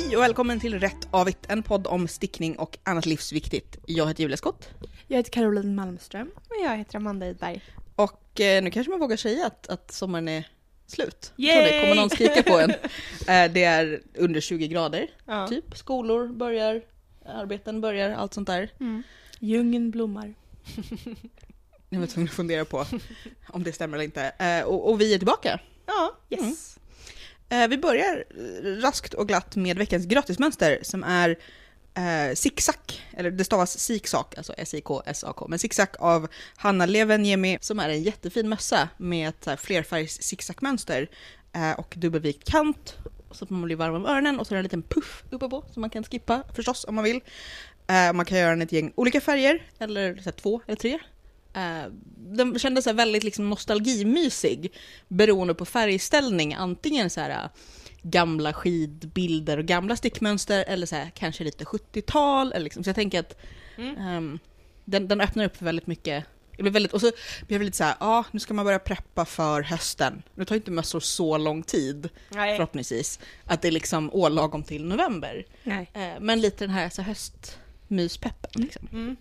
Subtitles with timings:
[0.00, 3.78] Hej och välkommen till Rätt Avigt, en podd om stickning och annat livsviktigt.
[3.86, 4.68] Jag heter Julia Skott.
[5.06, 6.30] Jag heter Caroline Malmström.
[6.36, 7.62] Och jag heter Amanda Idberg.
[7.96, 10.48] Och eh, nu kanske man vågar säga att, att sommaren är
[10.86, 11.32] slut.
[11.36, 11.52] Yay!
[11.52, 12.70] Tror det kommer någon skrika på en.
[13.28, 15.48] Eh, det är under 20 grader, Ja.
[15.48, 15.76] typ.
[15.76, 16.82] Skolor börjar,
[17.26, 18.72] arbeten börjar, allt sånt där.
[18.80, 19.02] Mm.
[19.40, 20.34] Djungeln blommar.
[21.88, 22.84] Jag var tvungen att fundera på
[23.48, 24.22] om det stämmer eller inte.
[24.38, 25.60] Eh, och, och vi är tillbaka.
[25.86, 26.16] Ja.
[26.30, 26.76] Yes.
[26.76, 26.79] Eh,
[27.50, 31.38] Eh, vi börjar eh, raskt och glatt med veckans gratismönster som är
[31.94, 32.76] eh, Zigzag,
[33.16, 38.48] eller det stavas zigzag, alltså S-I-K-S-A-K, men zigzag av Hanna Levenjemi som är en jättefin
[38.48, 41.08] mössa med ett flerfärgs zigzagmönster
[41.52, 42.96] eh, och dubbelvikt kant
[43.30, 45.48] så att man blir varm om öronen och så är det en liten puff uppe
[45.48, 47.20] på som man kan skippa förstås om man vill.
[47.86, 50.76] Eh, man kan göra den i ett gäng olika färger, eller så här, två eller
[50.76, 50.98] tre.
[51.54, 54.72] Eh, den kändes så väldigt liksom nostalgimysig
[55.08, 56.54] beroende på färgställning.
[56.54, 57.50] Antingen så här äh,
[58.02, 62.52] gamla skidbilder och gamla stickmönster eller så här, kanske lite 70-tal.
[62.52, 62.84] Eller liksom.
[62.84, 63.36] Så jag tänker att
[63.76, 63.96] Mm.
[63.96, 64.38] ehm,
[64.84, 66.24] den, den öppnar upp för väldigt mycket.
[66.56, 67.12] Det blir väldigt, och så
[67.46, 70.22] blir jag lite så här, ja ah, nu ska man börja preppa för hösten.
[70.34, 72.56] Nu tar inte mössor så lång tid Nej.
[72.56, 73.18] förhoppningsvis.
[73.44, 75.46] Att det är liksom ålagom till november.
[75.64, 78.62] Eh, men lite den här så här höstmyspeppen.
[78.62, 78.88] Liksom.
[78.92, 79.16] Mm.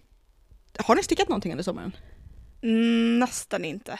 [0.77, 1.95] Har ni stickat någonting under sommaren?
[2.61, 3.99] Mm, nästan inte.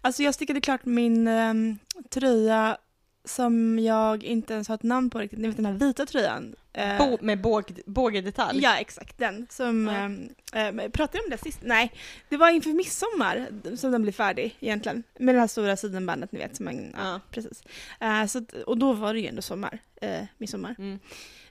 [0.00, 1.78] Alltså jag stickade klart min ehm,
[2.10, 2.76] tröja
[3.24, 5.38] som jag inte ens har ett namn på riktigt.
[5.38, 6.54] Ni vet den här vita tröjan.
[6.72, 8.62] Eh, Bo- med båg, bågedetalj.
[8.62, 9.46] Ja, exakt den.
[9.50, 9.94] Som, Ja.
[9.94, 11.58] ehm, ehm, pratade jag om det sist?
[11.62, 11.92] Nej,
[12.28, 15.02] det var inför midsommar som den blev färdig egentligen.
[15.18, 16.56] Med det här stora sidenbandet ni vet.
[16.56, 16.98] Som man, ja.
[17.02, 17.20] Ja.
[17.30, 17.62] precis.
[18.00, 20.74] Eh, så, och då var det ju ändå sommar, eh, midsommar.
[20.78, 20.98] Mm.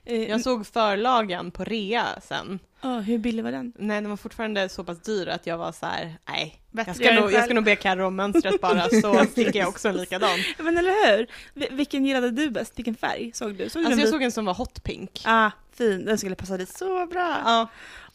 [0.06, 2.58] Eh, Jag såg förlagen på rea sen.
[2.82, 3.72] åh, hur billig var den?
[3.78, 6.60] Nej, den var fortfarande så pass dyr att jag var så här, nej.
[6.72, 9.88] Jag ska, nog, jag ska nog be Carro om mönstret bara, så sticker jag också
[9.88, 10.38] en likadan.
[10.58, 11.26] Men eller hur?
[11.54, 12.72] Vi- Vilken gillade du bäst?
[12.78, 13.68] Vilken färg såg du?
[13.68, 15.22] Såg du Alltså den jag såg en som var hot pink.
[15.24, 16.04] Ah, fin.
[16.04, 17.36] Den skulle passa dit så bra.
[17.44, 17.68] Ja.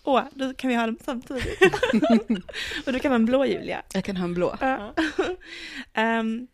[0.03, 1.61] Åh, då kan vi ha dem samtidigt.
[2.85, 3.81] och du kan ha en blå Julia.
[3.93, 4.57] Jag kan ha en blå.
[4.61, 4.93] Ja.
[5.93, 6.47] Ehm,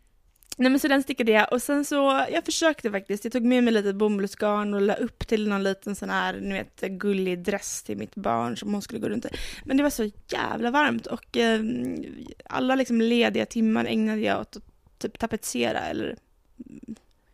[0.56, 3.64] nej men så den stickade jag och sen så, jag försökte faktiskt, jag tog med
[3.64, 7.82] mig lite bomullsgarn och la upp till någon liten sån här, ni vet, gullig dress
[7.82, 9.28] till mitt barn som hon skulle gå runt i.
[9.64, 11.60] Men det var så jävla varmt och eh,
[12.44, 14.62] alla liksom lediga timmar ägnade jag åt att
[14.98, 16.16] typ tapetsera eller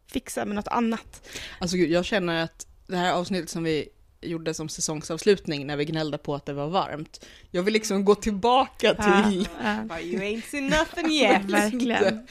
[0.06, 1.28] fixa med något annat.
[1.58, 3.88] Alltså gud, jag känner att det här avsnittet som vi
[4.22, 7.26] gjorde som säsongsavslutning när vi gnällde på att det var varmt.
[7.50, 9.48] Jag vill liksom gå tillbaka till...
[9.62, 11.44] Ja, But you ain't seen nothing ja, yet.
[11.50, 12.26] verkligen.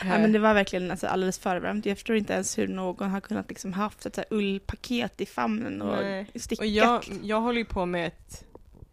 [0.00, 1.86] Ja, men det var verkligen alltså, alldeles för varmt.
[1.86, 5.26] Jag förstår inte ens hur någon har kunnat liksom haft ett så här ullpaket i
[5.26, 6.26] famnen och Nej.
[6.34, 6.58] stickat.
[6.58, 8.44] Och jag, jag håller ju på med ett,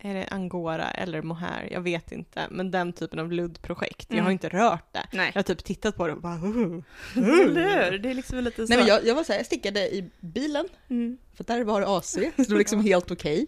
[0.06, 1.68] är det angora eller mohair?
[1.72, 2.48] Jag vet inte.
[2.52, 4.06] Men den typen av luddprojekt.
[4.10, 4.26] Jag Mm.
[4.26, 5.04] har inte rört det.
[5.12, 5.32] Nej.
[5.34, 6.82] Jag har typ tittat på det och bara, uh.
[7.16, 7.98] Eller hur?
[8.00, 8.70] Det är liksom lite så.
[8.70, 11.18] Nej men jag, jag var såhär, jag stickade i bilen, Mm.
[11.36, 13.46] för där var det AC, så det var liksom helt okej.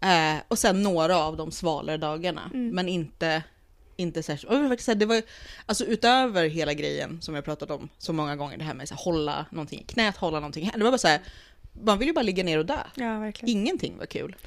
[0.00, 2.68] Eh, och sen några av de svalare dagarna, Mm.
[2.74, 3.42] men inte,
[3.96, 4.52] inte särskilt.
[4.88, 5.22] Jag det var
[5.66, 9.00] alltså utöver hela grejen som jag pratat om så många gånger, det här med att
[9.00, 10.78] hålla någonting i knät, hålla någonting här.
[10.78, 11.20] Det var bara såhär,
[11.82, 12.78] man vill ju bara ligga ner och dö.
[12.94, 13.56] Ja, verkligen.
[13.60, 14.36] Ingenting var kul.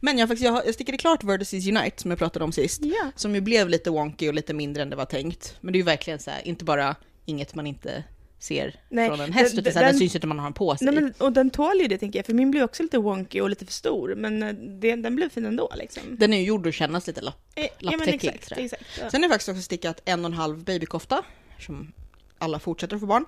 [0.00, 2.80] Men jag, faktiskt, jag, jag stickade klart Vertices Unite som jag pratade om sist.
[2.84, 3.10] Ja.
[3.16, 5.56] Som ju blev lite wonky och lite mindre än det var tänkt.
[5.60, 6.96] Men det är ju verkligen så här, inte bara
[7.26, 8.04] inget man inte
[8.38, 10.52] ser Nej, från en häst, den- utan den, den- syns ju inte man har den
[10.52, 10.84] på sig.
[10.86, 13.40] Nej, men, och den tål ju det tänker jag, för min blev också lite wonky
[13.40, 16.02] och lite för stor, men eh, det, den blev fin ändå liksom.
[16.10, 17.42] Den är ju gjord att kännas lite lapp.
[17.54, 18.70] Eh, ja, lapptäckig, exakt.
[19.00, 19.10] Ja.
[19.10, 21.22] Sen har jag faktiskt också stickat en och en halv babykofta,
[21.58, 21.92] som
[22.38, 23.24] alla fortsätter att få barn.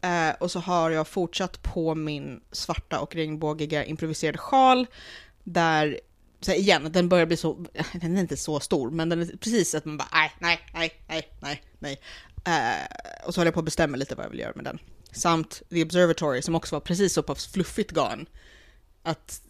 [0.00, 4.86] Eh, och så har jag fortsatt på min svarta och regnbågiga improviserade sjal,
[5.52, 6.00] där
[6.40, 9.26] så här, igen, den börjar bli så, den är inte så stor, men den är
[9.26, 12.00] precis att man bara nej, nej, nej, nej, nej, nej.
[12.48, 14.78] Uh, och så håller jag på att bestämma lite vad jag vill göra med den.
[15.12, 18.26] Samt The Observatory som också var precis så pass fluffigt garn.
[19.02, 19.42] Att,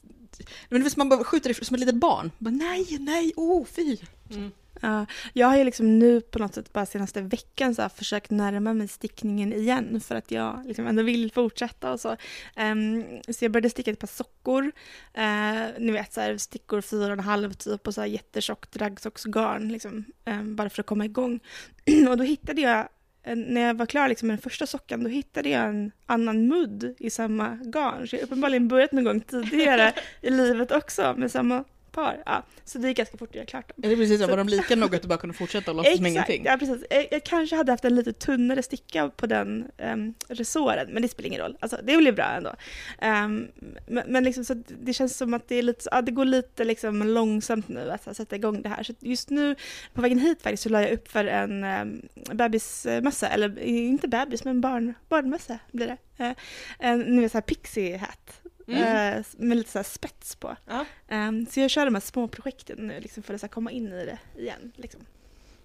[0.68, 2.30] men det man bara skjuter det som ett litet barn.
[2.38, 3.96] Bara, nej, nej, oh fy.
[4.30, 4.50] Mm.
[4.80, 8.74] Ja, jag har ju liksom nu på något sätt bara senaste veckan så försökt närma
[8.74, 12.16] mig stickningen igen för att jag liksom ändå vill fortsätta och så.
[12.56, 14.72] Ehm, så jag började sticka ett par sockor,
[15.14, 18.76] eh, ni vet så här stickor fyra och en halv typ och så här jättetjockt
[18.76, 21.40] raggsocksgarn liksom, ehm, bara för att komma igång.
[22.08, 22.88] och då hittade jag
[23.34, 26.94] när jag var klar liksom med den första sockan, då hittade jag en annan mudd
[26.98, 28.08] i samma garn.
[28.08, 32.22] Så jag har uppenbarligen börjat någon gång tidigare i livet också med samma par.
[32.26, 33.84] Ja, så det är ganska fort att göra klart dem.
[33.84, 34.26] Är det precis så?
[34.26, 36.44] Var de lika nog att du bara kunde fortsätta och låtsas som ingenting?
[36.44, 36.84] ja precis.
[36.90, 41.08] Jag, jag kanske hade haft en lite tunnare sticka på den um, resåren, men det
[41.08, 41.56] spelar ingen roll.
[41.60, 42.54] Alltså, det blir bra ändå.
[42.98, 43.48] Ehm,
[43.86, 46.64] men men liksom, så det känns som att det, är lite, ja, det går lite
[46.64, 48.82] liksom långsamt nu att sätta igång det här.
[48.82, 49.54] Så just nu,
[49.94, 54.44] på vägen hit faktiskt, så la jag upp för en um, bebismössa, eller inte bebis,
[54.44, 56.24] men barn, barnmössa blir det.
[56.24, 56.32] Eh,
[56.78, 58.40] en ni vet, så här pixie hat.
[58.68, 59.18] Mm.
[59.18, 60.56] eh, med lite så här spets på.
[60.66, 60.84] Ja.
[61.08, 63.70] Ehm, så jag kör de här små projekten nu liksom, för att så här, komma
[63.70, 64.72] in i det igen.
[64.76, 65.00] Liksom.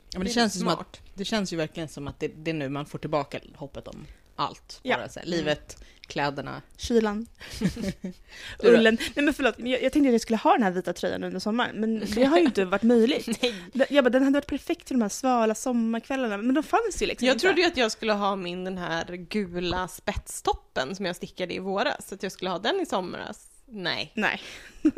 [0.09, 1.01] Ja, men det, är känns ju som att, smart.
[1.13, 4.05] det känns ju verkligen som att det, det är nu man får tillbaka hoppet om
[4.35, 4.80] allt.
[4.83, 4.97] Ja.
[4.97, 6.62] Bara här, livet, kläderna.
[6.77, 7.27] Kylan,
[8.59, 8.97] ullen.
[9.15, 11.39] Nej men förlåt, jag, jag tänkte att jag skulle ha den här vita tröjan under
[11.39, 13.41] sommaren, men det har ju inte varit möjligt.
[13.74, 17.01] Den- Jag bara, den hade varit perfekt till de här svala sommarkvällarna, men de fanns
[17.01, 17.45] ju liksom Jag inte.
[17.45, 21.59] trodde ju att jag skulle ha min den här gula spetstoppen som jag stickade i
[21.59, 23.47] våras, så att jag skulle ha den i somras.
[23.65, 24.12] Nej.
[24.15, 24.41] Nej.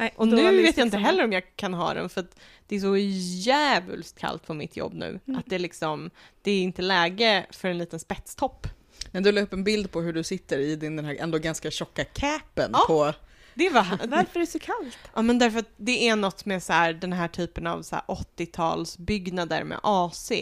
[0.00, 2.76] Nej Och nu vet jag inte heller om jag kan ha den för att det
[2.76, 5.20] är så jävulst kallt på mitt jobb nu.
[5.26, 5.40] Mm.
[5.40, 6.10] Att det liksom,
[6.42, 8.66] det är inte läge för en liten spetstopp.
[9.10, 11.38] Men du la upp en bild på hur du sitter i din den här ändå
[11.38, 12.84] ganska tjocka capen Ja.
[12.86, 13.14] på...
[13.54, 13.82] Det var...
[14.08, 14.98] Varför är det så kallt?
[15.14, 17.94] Ja men därför att det är något med så här, den här typen av så
[17.96, 20.32] här 80-talsbyggnader med AC.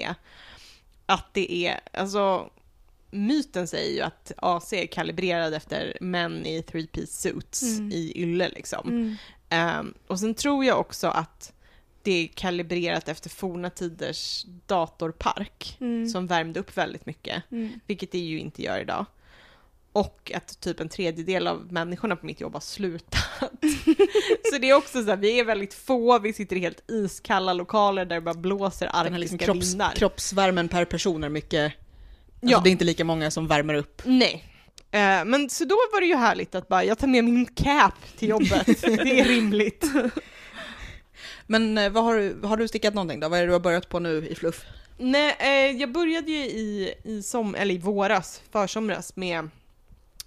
[1.07, 2.51] Att det är, alltså
[3.11, 7.93] myten säger ju att AC är kalibrerad efter män i three-piece suits Mm.
[7.93, 9.17] i ylle liksom.
[9.49, 11.53] Ehm, och sen tror jag också att
[12.03, 16.09] det är kalibrerat efter forna tiders datorpark Mm.
[16.09, 17.81] som värmde upp väldigt mycket, Mm.
[17.87, 19.07] vilket det ju inte gör idag.
[19.93, 23.25] Och att typ en tredjedel av människorna på mitt jobb har slutat.
[24.53, 27.53] så det är också så här, vi är väldigt få, vi sitter i helt iskalla
[27.53, 29.91] lokaler där det bara blåser här arktiska liksom kropps, vindar.
[29.93, 31.65] kroppsvärmen per person är mycket...
[31.65, 31.79] Alltså
[32.41, 32.61] Ja.
[32.61, 34.03] Det är inte lika många som värmer upp.
[34.05, 34.45] Nej.
[34.91, 37.95] Eh, men så då var det ju härligt att bara, jag tar med min cap
[38.17, 38.67] till jobbet.
[38.83, 39.85] det är rimligt.
[41.47, 43.29] Men eh, vad har, du, har du stickat någonting då?
[43.29, 44.65] Vad är det du har börjat på nu i fluff?
[44.99, 49.51] Nej, eh, jag började ju i, i, som, eller i våras, försomras, med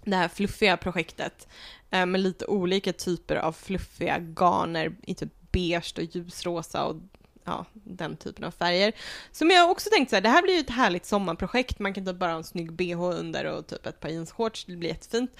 [0.03, 1.47] det här fluffiga projektet
[1.91, 6.95] eh, med lite olika typer av fluffiga garner i typ beige och ljusrosa och
[7.43, 8.93] ja, den typen av färger.
[9.31, 12.05] Som jag också tänkte så här, det här blir ju ett härligt sommarprojekt, man kan
[12.05, 15.31] typ bara ha en snygg bh under och typ ett par jeansshorts, det blir jättefint.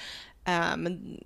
[0.45, 1.24] Eh, men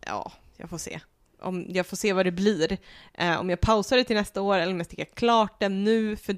[0.00, 1.00] ja, jag får se.
[1.40, 2.78] Om, jag får se vad det blir.
[3.14, 6.16] Eh, om jag pausar det till nästa år eller om jag stickar klart den nu.
[6.16, 6.36] För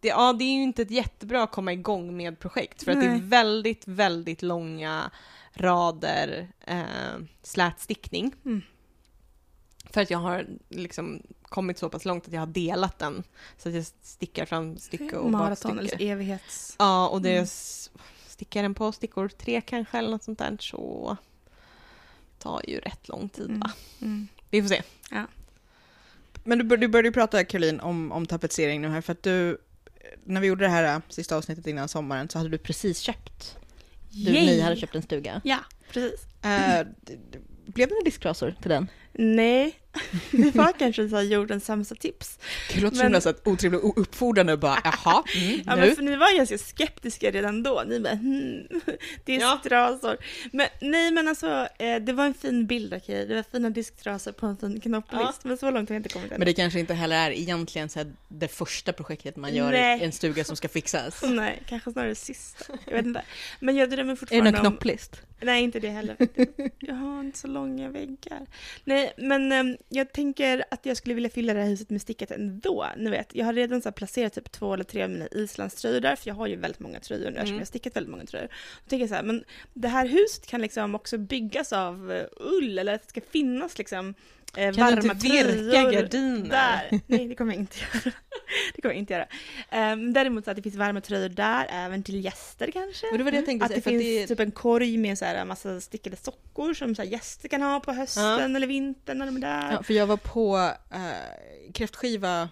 [0.00, 3.00] det, ja, det är ju inte ett jättebra att komma igång med projekt för att
[3.00, 3.20] det är Nej.
[3.20, 5.10] väldigt, väldigt långa
[5.54, 8.34] rader eh, slätstickning.
[8.44, 8.62] Mm.
[9.90, 13.22] För att jag har liksom kommit så pass långt att jag har delat den.
[13.58, 16.04] Så att jag stickar fram stycke och Maraton eller bakstycke.
[16.12, 16.76] evighets...
[16.78, 17.46] Ja, och det Mm.
[18.26, 21.16] stickar den på stickor tre kanske eller något sånt där så
[22.38, 23.60] tar ju rätt lång tid Mm.
[23.60, 23.70] va?
[24.02, 24.28] Mm.
[24.50, 24.82] Vi får se.
[26.44, 29.22] Men du, bör- du började ju prata Caroline om, om tapetsering nu här för att
[29.22, 29.58] du,
[30.24, 33.56] när vi gjorde det här äh, sista avsnittet innan sommaren så hade du precis köpt.
[34.10, 34.46] Du, Yay!
[34.46, 35.40] ni hade köpt en stuga.
[35.44, 35.58] Ja,
[35.92, 36.26] precis.
[37.00, 37.18] D-
[37.76, 38.88] blev det några disktrasor till den?
[39.18, 39.74] Nej,
[40.30, 42.38] det var kanske så här jordens sämsta tips.
[42.74, 45.80] Det låter Men- som så att otrevligt och uppfordrande och bara jaha, mm, Ja, nu?
[45.80, 47.84] men för ni var ganska skeptiska redan då.
[47.86, 48.66] Ni bara hmm,
[49.24, 50.16] disktrasor.
[50.52, 53.26] Men nej men alltså, eh, det var en fin bild okej.
[53.26, 55.44] Det var fina disktrasor på en fin knopplist.
[55.44, 56.38] Men så långt har jag inte kommit än.
[56.38, 60.00] Men det kanske inte heller är egentligen så här det första projektet man gör Nej.
[60.00, 61.22] i en stuga som ska fixas.
[61.22, 62.64] Nej, kanske snarare sista.
[62.86, 63.22] Jag vet inte.
[63.60, 64.72] Men jag drömmer Är det fortfarande någon om...
[64.72, 65.20] knopplist?
[65.40, 66.16] Nej, inte det heller.
[66.18, 66.50] faktiskt.
[66.78, 68.46] Jag har inte så långa väggar.
[68.84, 72.30] Nej, men ehm, jag tänker att jag skulle vilja fylla det här huset med stickat
[72.30, 72.86] ändå.
[72.96, 76.16] Ni vet, jag har redan så placerat typ två eller tre av mina islandströjor där,
[76.16, 77.54] för jag har ju väldigt många tröjor nu eftersom Mm.
[77.54, 78.48] jag har stickat väldigt många tröjor.
[78.84, 82.24] Då tänker jag så här, men det här huset kan liksom också byggas av eh,
[82.36, 84.14] ull, eller att det ska finnas liksom
[84.56, 86.48] eh, Kan varma du inte virka tröjor gardiner?
[86.50, 87.00] där.
[87.06, 88.12] Nej, det kommer jag inte göra.
[88.74, 89.92] Det kommer jag inte göra.
[89.92, 93.06] Um, däremot så att det finns varma tröjor där, även till gäster kanske.
[93.10, 95.24] Men det var det jag tänkte Att det finns det- typ en korg med så
[95.24, 99.36] här massa stickade sockor som så gäster kan ha på hösten eller vintern när de
[99.36, 99.72] är där.
[99.72, 102.48] Ja, för jag var på äh, kräftskiva,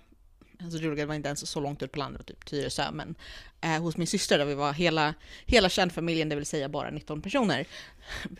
[0.62, 3.14] alltså det roliga var inte ens så långt ut på landet, typ Tyresö, men
[3.64, 5.14] eh, hos min syster där vi var hela,
[5.46, 7.66] hela kärnfamiljen, det vill säga bara 19 personer.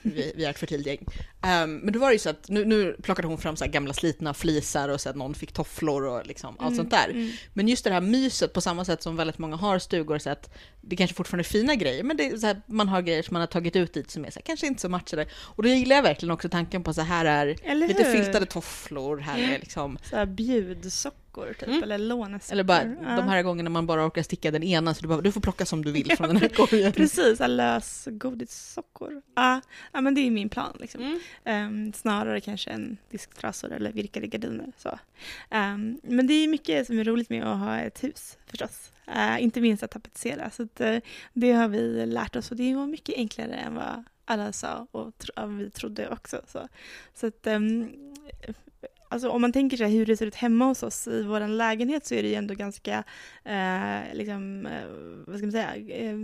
[0.03, 1.07] vi, vi är ett fertilt gäng.
[1.43, 3.93] Ehm, men då var det ju så att nu, nu plockade hon fram så gamla
[3.93, 7.09] slitna flisar och så att någon fick tofflor och liksom allt sånt där.
[7.09, 7.31] Mm.
[7.53, 10.55] Men just det här myset på samma sätt som väldigt många har stugor så att
[10.81, 13.41] det kanske fortfarande är fina grejer men det så här, man har grejer som man
[13.41, 15.27] har tagit ut dit som är så här, kanske inte så matchade.
[15.35, 19.39] Och då gillar jag verkligen också tanken på så här är lite filtade tofflor, här
[19.39, 21.83] är liksom Så här bjudsockor sockor typ, Mm.
[21.83, 22.53] eller lånesockor.
[22.53, 23.17] Eller bara Ja.
[23.17, 25.67] de här gångerna man bara orkar sticka den ena så du, bara, du får plocka
[25.67, 26.93] som du vill från den här korgen.
[26.93, 29.23] Precis, så här lös godissockor.
[29.35, 29.61] Ja,
[29.93, 31.01] ja, men det är min plan liksom.
[31.03, 31.21] Mm.
[31.45, 34.73] Ehm, snarare kanske än disktrasor eller virkade gardiner.
[34.79, 34.99] Så.
[35.51, 38.91] Ehm, men det är mycket som är roligt med att ha ett hus förstås.
[39.07, 40.51] Eh, inte minst att tapetsera.
[40.51, 40.97] Så att, eh,
[41.33, 45.19] det har vi lärt oss och det var mycket enklare än vad alla sa och
[45.19, 46.41] tro- vi trodde också.
[46.47, 46.69] Så,
[47.15, 47.89] så att, ehm,
[49.15, 52.07] alltså, om man tänker sig hur det ser ut hemma hos oss i vår lägenhet
[52.07, 53.05] så är det ju ändå ganska
[53.45, 54.85] eh, liksom, eh,
[55.27, 56.17] vad ska man säga, eh,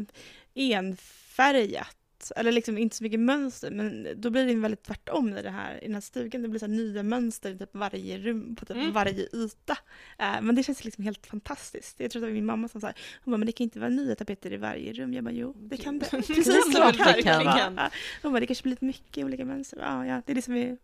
[0.55, 1.97] enfärgat.
[2.37, 5.79] Eller liksom inte så mycket mönster, men då blir det väldigt tvärtom i, det här,
[5.83, 6.43] i den här stugan.
[6.43, 8.93] Det blir så nya mönster i typ varje rum, på typ Mm.
[8.93, 9.77] varje yta.
[10.19, 12.01] Eh, men det känns liksom helt fantastiskt.
[12.01, 12.93] Jag tror att det var min mamma som sa,
[13.25, 15.15] hon bara, men det kan inte vara nya tapeter i varje rum.
[15.15, 16.07] Jag bara, jo, det kan det.
[16.11, 17.73] Precis kan det så kan det vara.
[17.77, 17.91] Ja.
[18.23, 19.79] Hon bara, det kanske blir lite mycket olika mönster.
[19.81, 20.77] Ja, ja, det är det som är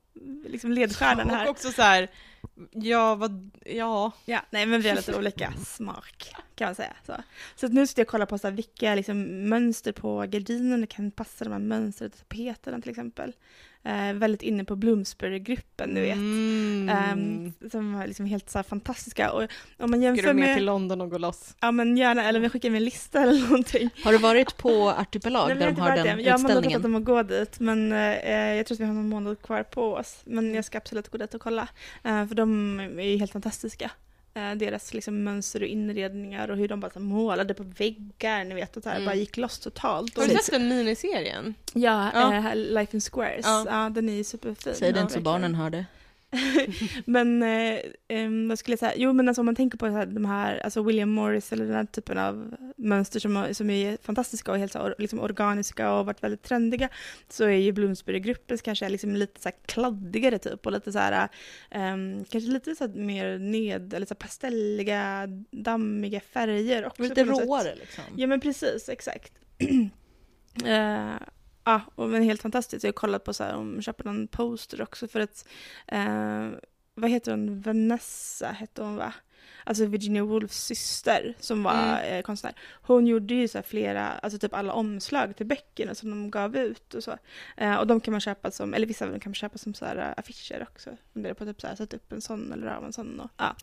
[0.45, 1.45] liksom ledstjärnan här.
[1.45, 2.09] Och också så här,
[2.71, 4.13] ja vad, ja.
[4.25, 6.97] Ja, nej men vi har lite olika smak kan man säga.
[7.07, 7.17] Så,
[7.57, 11.11] så nu sitter jag och kollar på så här, vilka liksom, mönster på gardinerna kan
[11.11, 13.33] passa de här mönstren till tapeterna till exempel.
[13.87, 16.15] Eh, väldigt inne på Bloomsbury-gruppen, du vet.
[16.15, 16.89] Mm.
[16.89, 19.33] Ehm, som var liksom helt så här, fantastiska.
[19.33, 20.57] Och om man Ska jämför du med med...
[20.57, 21.57] till London och gå loss?
[21.61, 23.91] Ja men gärna, eller om jag skickar med en lista eller någonting.
[24.05, 26.23] Har du varit på Artipelag Nej, där de har den det.
[26.23, 26.85] Jag har utställningen?
[26.85, 29.95] om att gå dit, men eh, jag tror att vi har någon månad kvar på
[29.95, 30.21] oss.
[30.25, 31.69] Men jag ska absolut gå dit och kolla.
[32.05, 33.91] Eh, för de är ju helt fantastiska.
[34.37, 38.55] Eh, deras liksom, mönster och inredningar och hur de bara så, målade på väggar, ni
[38.55, 39.07] vet, och så här, Mm.
[39.07, 40.17] bara gick loss totalt.
[40.17, 41.55] Har du sett den miniserien?
[41.75, 42.35] ja, Ja.
[42.35, 43.45] Eh, Life in Squares.
[43.47, 43.65] Ja.
[43.69, 43.91] Ja.
[43.91, 44.75] den är ju superfin.
[44.75, 45.23] Säg det ja, inte så verkligen.
[45.25, 45.85] barnen hör det.
[47.05, 48.93] men eh, vad skulle jag säga?
[48.97, 51.65] Jo, men alltså om man tänker på så här, de här, alltså William Morris eller
[51.65, 56.07] den här typen av mönster som, som är fantastiska och helt så, liksom organiska och
[56.07, 56.89] varit väldigt trendiga,
[57.29, 61.29] så är ju Bloomsbury-gruppens kanske liksom lite så här kladdigare typ och lite så här,
[61.71, 67.03] em, kanske lite så här mer ned, eller så här pastelliga, dammiga färger också.
[67.03, 68.05] Lite råare liksom.
[68.17, 69.33] Ja men precis, exakt.
[70.65, 71.15] Eh,
[71.67, 72.85] Ja, och men helt fantastiskt.
[72.85, 75.49] Jag har kollat på så här, om någon poster också för att,
[75.87, 76.49] eh,
[76.95, 79.15] vad heter hon, Vanessa hette hon va?
[79.65, 82.15] Alltså Virginia Woolfs syster som var Mm.
[82.19, 82.55] eh, konstnär.
[82.83, 86.57] Hon gjorde ju så här flera, alltså typ alla omslag till böckerna som de gav
[86.57, 87.19] ut och så.
[87.57, 89.75] Eh, och de kan man köpa som, eller vissa av dem kan man köpa som
[89.75, 90.91] så här eh, affischer också.
[91.13, 93.57] Funderar på typ så här, sätta upp en sån eller av en sån och, ja.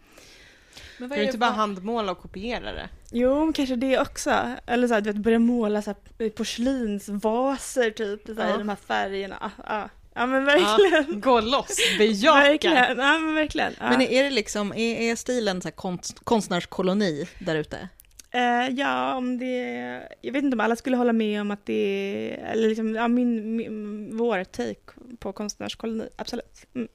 [0.98, 2.90] Men Kan du inte bara handmåla och kopiera det?
[3.12, 4.52] Jo, men kanske det också.
[4.66, 8.56] Eller så här, du vet, börja måla så här, porslinsvaser typ, så här, Ja.
[8.56, 9.38] i de här färgerna.
[9.42, 9.90] Ah, ah.
[10.16, 11.22] Ja men verkligen.
[11.22, 12.40] Gå loss, bejaka!
[12.40, 13.74] Verkligen, ja men verkligen.
[13.80, 13.90] Ja.
[13.90, 17.90] Men är det liksom, är, är stilen så här konst, konstnärskoloni där ute?
[18.32, 20.08] Eh, ja, om det...
[20.22, 22.52] Jag vet inte om alla skulle hålla med om att det är...
[22.52, 26.66] Eller liksom, ja, min, min, vår take på konstnärskoloni, absolut.
[26.76, 26.88] Mm.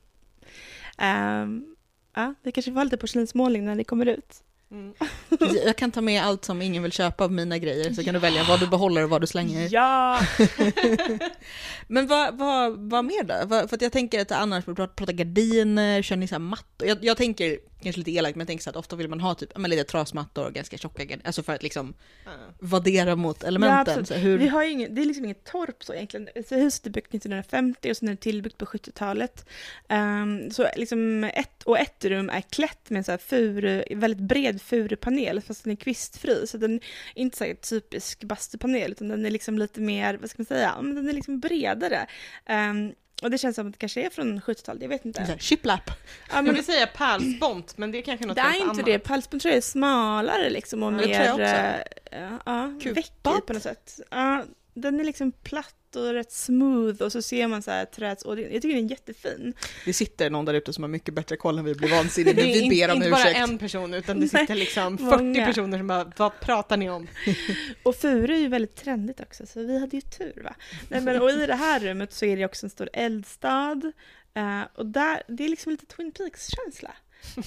[0.98, 1.76] Ehm,
[2.18, 4.42] ja, vi kanske får lite porslinsmålning när det kommer ut.
[4.70, 4.94] Mm.
[5.66, 8.20] Jag kan ta med allt som ingen vill köpa av mina grejer, så kan du
[8.20, 9.68] välja vad du behåller och vad du slänger.
[9.72, 10.20] Ja!
[11.86, 13.68] Men vad, vad, vad mer då?
[13.68, 16.88] För att jag tänker att annars, vi pratar, pratar gardiner, kör ni så här mattor?
[16.88, 19.34] Jag, jag tänker, kanske lite elakt, men jag tänker så att ofta vill man ha
[19.34, 21.94] typ, ja, men lite trasmattor och ganska tjocka alltså för att liksom
[22.24, 22.30] Ja.
[22.58, 24.06] vaddera mot Ja, elementen.
[24.06, 26.28] så hur, Vi har ju ingen, det är liksom inget torp så egentligen.
[26.48, 29.48] Så huset är byggt 1950 och sen är det tillbyggt på 70-talet.
[29.88, 34.20] Ehm, så liksom ett, och ett rum är klätt med en så här furu, väldigt
[34.28, 36.46] bred furupanel fast den är kvistfri.
[36.46, 36.80] Så den är
[37.22, 40.72] inte så här typisk bastupanel utan den är liksom lite mer, vad ska man säga,
[40.76, 42.06] Ja, men den är liksom bredare.
[42.46, 45.22] Ehm, och det känns som att det kanske är från 70-talet, jag vet inte.
[45.22, 45.80] här, shiplap.
[45.88, 45.94] Ja,
[46.36, 48.84] Jag men vill säga pärlspont, men det är kanske något det är inte annat.
[48.86, 51.82] det, pälsband tror jag är smalare liksom och Ja, det tror jag mer...
[52.04, 52.16] också.
[52.16, 54.00] äh, ja, veckig på något sätt.
[54.10, 54.44] Ja,
[54.74, 58.22] den är liksom platt och rätt smooth och så ser man så här träds...
[58.22, 59.54] Och det, jag tycker den är jättefin.
[59.84, 62.34] Det sitter någon där ute som har mycket bättre koll än vi blir vansinniga.
[62.34, 63.24] Det är Vi ber om inte ursäkt.
[63.24, 65.46] bara en person, utan det Nej, sitter liksom 40 många.
[65.46, 67.06] personer som bara, vad pratar ni om?
[67.82, 70.54] Och furu är ju väldigt trendigt också, så vi hade ju tur va.
[70.88, 73.92] Nej, men, och i det här rummet så är det också en stor eldstad.
[74.34, 76.90] eh, och där, det är liksom lite Twin Peaks-känsla.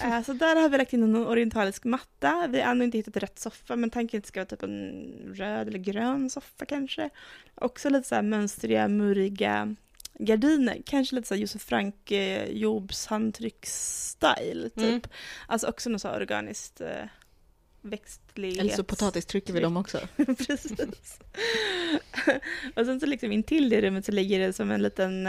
[0.03, 2.47] Eh, så där har vi lagt in en orientalisk matta.
[2.49, 5.79] Vi har ännu inte hittat rätt soffa, men tanken ska vara typ en röd eller
[5.79, 7.09] grön soffa kanske.
[7.55, 9.75] Också lite så här mönstriga, murriga
[10.19, 10.81] gardiner.
[10.85, 14.75] Kanske lite så här Josef Frank eh, Jobs handtrycksstyle typ.
[14.75, 15.01] Mm.
[15.47, 17.05] Alltså också något så här organiskt eh,
[17.81, 18.59] växtlighet.
[18.59, 19.99] Eller så potatis trycker vi dem också.
[20.15, 21.19] Precis.
[22.75, 25.27] och sen så liksom intill det rummet så ligger det som en liten,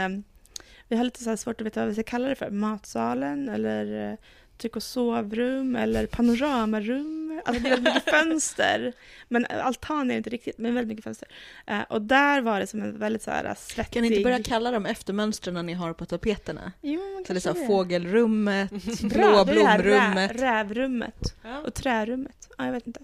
[0.87, 3.49] vi har lite så här svårt att veta vad vi ska kalla det för, matsalen
[3.49, 4.17] eller eh,
[4.57, 7.22] tryck och sovrum eller panoramarum.
[7.45, 8.93] Alltså det är väldigt mycket fönster.
[9.27, 11.27] Men altan är inte riktigt, men väldigt mycket fönster.
[11.67, 13.93] Eh, och där var det som en väldigt så här svettig...
[13.93, 16.71] Kan ni inte börja kalla dem efter mönstren ni har på tapeterna?
[16.81, 18.71] Jo, Så det är så här fågelrummet,
[19.01, 20.31] Bra, blå det är det här blomrummet.
[20.31, 21.59] Rä, rävrummet Ja.
[21.59, 22.49] och trärummet.
[22.57, 22.99] Ja, jag vet inte.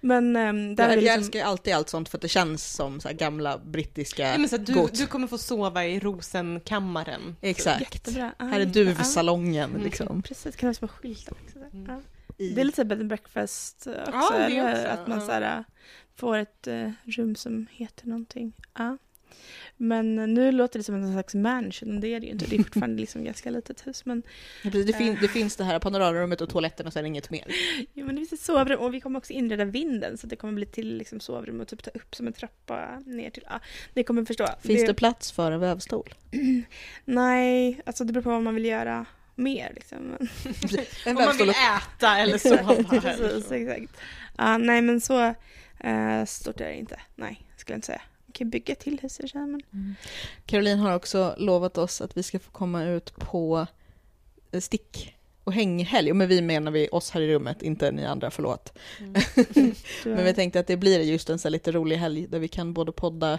[0.00, 1.18] Men um, där Jag, är jag det liksom...
[1.18, 4.38] älskar ju alltid allt sånt för att det känns som så här gamla brittiska Ja,
[4.38, 4.94] men så att du, goat.
[4.94, 7.36] du kommer få sova i rosenkammaren.
[7.40, 7.80] Exakt.
[7.80, 8.32] Jättebra.
[8.38, 8.70] Ja, Här är ja.
[8.72, 9.82] duvsalongen Mm.
[9.82, 10.22] liksom.
[10.22, 11.58] Precis, kan det vara små skyltar också.
[11.58, 11.68] Där.
[11.72, 11.86] Mm.
[11.92, 12.00] Ja.
[12.38, 14.72] I- Det är lite bed and breakfast också, Ja, det eller?
[14.72, 15.26] också, Att man ja.
[15.26, 15.64] så här,
[16.16, 18.52] får ett eh, rum som heter någonting.
[18.78, 18.98] Ja.
[19.76, 22.44] Men eh, nu låter det som en slags mansion, det är det ju inte.
[22.46, 24.04] Det är fortfarande liksom ganska litet hus.
[24.04, 24.22] Men,
[24.64, 25.20] Ja, precis, det, fin- Eh.
[25.20, 27.44] det finns det här panoramrummet och toaletten och sen inget mer.
[27.94, 30.52] jo, men det finns ett sovrum och vi kommer också inreda vinden så det kommer
[30.52, 33.44] bli till liksom, sovrum och typ ta upp som en trappa ner till.
[33.46, 33.60] Ja,
[33.94, 34.46] ni kommer förstå.
[34.60, 36.14] Finns det plats för en vävstol?
[37.04, 39.06] Nej, alltså det beror på vad man vill göra
[39.38, 39.98] mer liksom.
[41.06, 43.00] En Om man vill äta eller sova.
[43.00, 43.96] Precis, exakt.
[44.38, 45.34] Ja, nej men så
[45.80, 47.00] eh, stort är det inte.
[47.14, 48.02] Nej, skulle jag inte säga.
[48.26, 49.94] Man kan bygga till hus känner, men
[50.46, 53.66] Caroline har också lovat oss att vi ska få komma ut på
[54.52, 55.14] eh, stick
[55.44, 56.10] och hänghelg.
[56.10, 58.78] Och med vi menar vi oss här i rummet, inte ni andra, förlåt.
[58.98, 62.48] du Men vi tänkte att det blir just en så lite rolig helg där vi
[62.48, 63.38] kan både podda,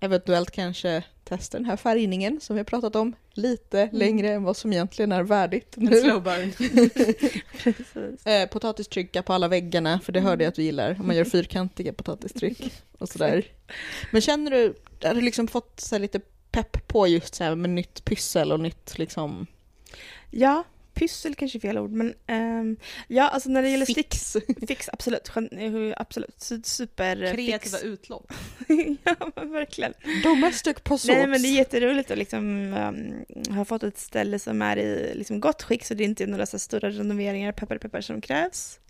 [0.00, 4.56] eventuellt kanske testa den här färgningen som vi har pratat om lite längre än vad
[4.56, 6.00] som egentligen är värdigt En nu.
[6.00, 6.52] slow burn.
[8.24, 10.96] Eh, potatistrycka på alla väggarna, för det hörde jag att du gillar.
[11.00, 13.44] Om man gör fyrkantiga potatistryck och sådär.
[14.12, 17.70] Men känner du, har du liksom fått så lite pepp på just så här med
[17.70, 19.46] nytt pyssel och nytt liksom
[20.30, 20.64] Ja,
[20.98, 22.76] pyssel kanske är fel ord, men ehm,
[23.08, 24.36] ja, alltså när det gäller fix?
[24.68, 28.32] fix absolut, eh, absolut, Su- super eh, Kreativa utlopp.
[29.04, 29.94] ja, men verkligen.
[30.22, 31.18] Domestic pursuits.
[31.18, 35.14] Nej, men det är jätteroligt att liksom um, ha fått ett ställe som är i
[35.14, 38.80] liksom, gott skick så det är inte några så stora renoveringar, peppar peppar, som krävs.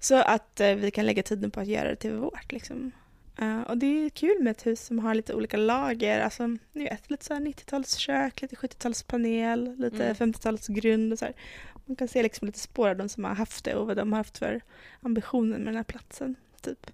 [0.00, 2.92] Så att eh, vi kan lägga tiden på att göra det till vårt liksom.
[3.38, 6.84] Eh, och det är kul med ett hus som har lite olika lager, alltså ni
[6.84, 10.14] vet lite så här 90-talskök, lite 70-talspanel, lite Mm.
[10.14, 11.34] 50-talsgrund och så här.
[11.86, 14.12] Man kan se liksom lite spår av de som har haft det och vad de
[14.12, 14.60] har haft för
[15.00, 16.34] ambitioner med den här platsen.
[16.60, 16.90] Typ.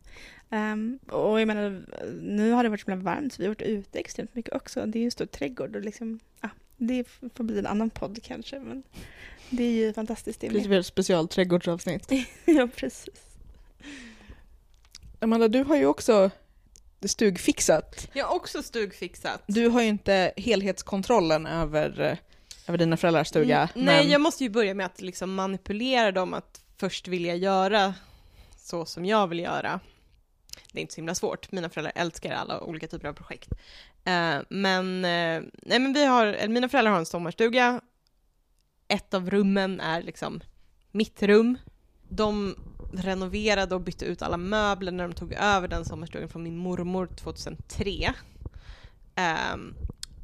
[0.50, 1.82] Ehm, och jag menar,
[2.20, 4.86] nu har det varit så varmt så vi har varit ute extremt mycket också.
[4.86, 7.04] Det är ju en stor trädgård och liksom, ja, det
[7.34, 8.82] får bli en annan podd kanske men
[9.50, 12.12] det är ju fantastiskt det har ett specialträdgårdsavsnitt.
[12.44, 13.08] ja, precis.
[15.20, 16.30] Amanda, du har ju också
[17.06, 18.08] stugfixat.
[18.12, 19.42] Jag har också stugfixat.
[19.46, 22.18] Du har ju inte helhetskontrollen över, eh,
[22.68, 23.56] över dina föräldrars stuga.
[23.74, 27.34] Mm, Nej, men- jag måste ju börja med att liksom manipulera dem att först vilja
[27.34, 27.94] göra
[28.56, 29.80] så som jag vill göra.
[30.72, 33.48] Det är inte så himla svårt, mina föräldrar älskar alla olika typer av projekt.
[34.04, 37.80] Eh, men, eh, nej men vi har, mina föräldrar har en sommarstuga.
[38.88, 40.40] Ett av rummen är liksom
[40.92, 41.58] mitt rum.
[42.08, 42.54] De
[42.92, 47.06] renoverade och bytte ut alla möbler när de tog över den sommarstugan från min mormor
[47.06, 47.90] 2003.
[48.06, 48.12] Um,
[49.14, 49.74] ehm,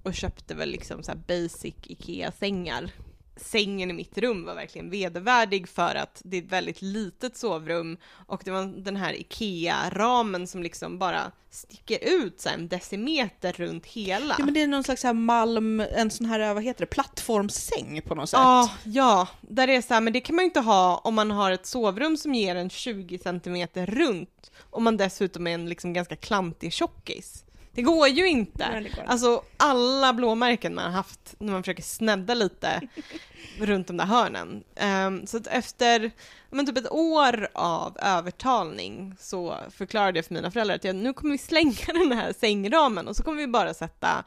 [0.03, 2.90] och köpte väl liksom så här basic IKEA-sängar.
[3.36, 7.96] Sängen i mitt rum var verkligen vedervärdig för att det är ett väldigt litet sovrum
[8.26, 13.86] och det var den här IKEA-ramen som liksom bara sticker ut så en decimeter runt
[13.86, 14.36] hela.
[14.38, 16.86] Ja, men det är någon slags så här malm, en sån här, vad heter det,
[16.86, 18.40] plattformssäng på något sätt.
[18.40, 21.14] Ja, ja, där det är så här, men det kan man ju inte ha om
[21.14, 25.68] man har ett sovrum som ger en 20 centimeter runt och man dessutom är en
[25.68, 27.43] liksom ganska klantig tjockis.
[27.74, 28.70] Det går ju inte.
[28.70, 29.04] Nej, går.
[29.06, 32.80] Alltså alla blåmärken man har haft när man försöker snedda lite
[33.58, 34.64] runt de där hörnen.
[34.76, 36.12] Ehm, så att efter
[36.50, 41.12] men typ ett år av övertalning så förklarade jag för mina föräldrar att jag, nu
[41.12, 44.24] kommer vi slänga den här sängramen och så kommer vi bara sätta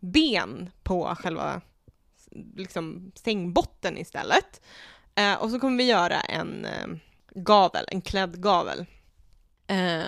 [0.00, 1.60] ben på själva
[2.56, 4.60] liksom, sängbotten istället.
[5.14, 6.86] Eh, och så kommer vi göra en eh,
[7.34, 8.86] gavel, en klädd gavel.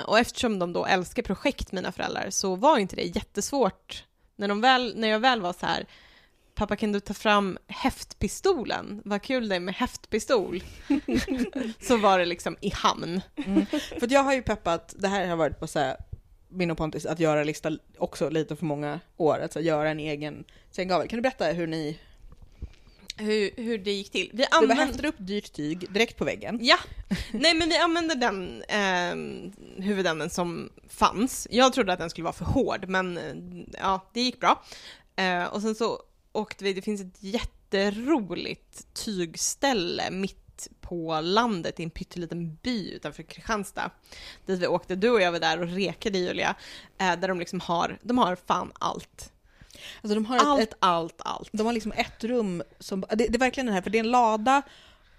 [0.08, 4.04] Och eftersom de då älskar projekt, mina föräldrar, så var inte det jättesvårt.
[4.36, 5.86] När, de väl, när jag väl var så här,
[6.54, 9.02] pappa kan du ta fram häftpistolen?
[9.04, 10.62] Vad kul det är med häftpistol.
[11.80, 13.20] så var det liksom i hamn.
[13.46, 13.66] Mm.
[13.66, 15.96] För att jag har ju peppat, det här har varit på så här,
[16.48, 19.90] min och Pontus, att göra lista också lite för många år, att så här, göra
[19.90, 21.08] en egen sänggavel.
[21.08, 21.98] Kan du berätta hur ni,
[23.18, 24.30] hur, hur det gick till.
[24.32, 24.84] Vi du använde...
[24.84, 26.58] häftade upp dyrt tyg direkt på väggen.
[26.62, 26.78] Ja,
[27.32, 31.46] nej men vi använde den eh, huvudänden som fanns.
[31.50, 33.34] Jag trodde att den skulle vara för hård, men eh,
[33.80, 34.64] ja, det gick bra.
[35.16, 36.02] Eh, och sen så
[36.32, 43.22] åkte vi, det finns ett jätteroligt tygställe mitt på landet i en pytteliten by utanför
[43.22, 43.90] Kristianstad.
[44.46, 46.54] Dit vi åkte, du och jag var där och rekade Julia,
[46.98, 49.32] eh, där de liksom har, de har fan allt.
[50.02, 51.48] Alltså de har Allt, ett, ett allt, allt.
[51.52, 54.04] de har liksom ett rum som, det, det är verkligen den här, för det är
[54.04, 54.62] en lada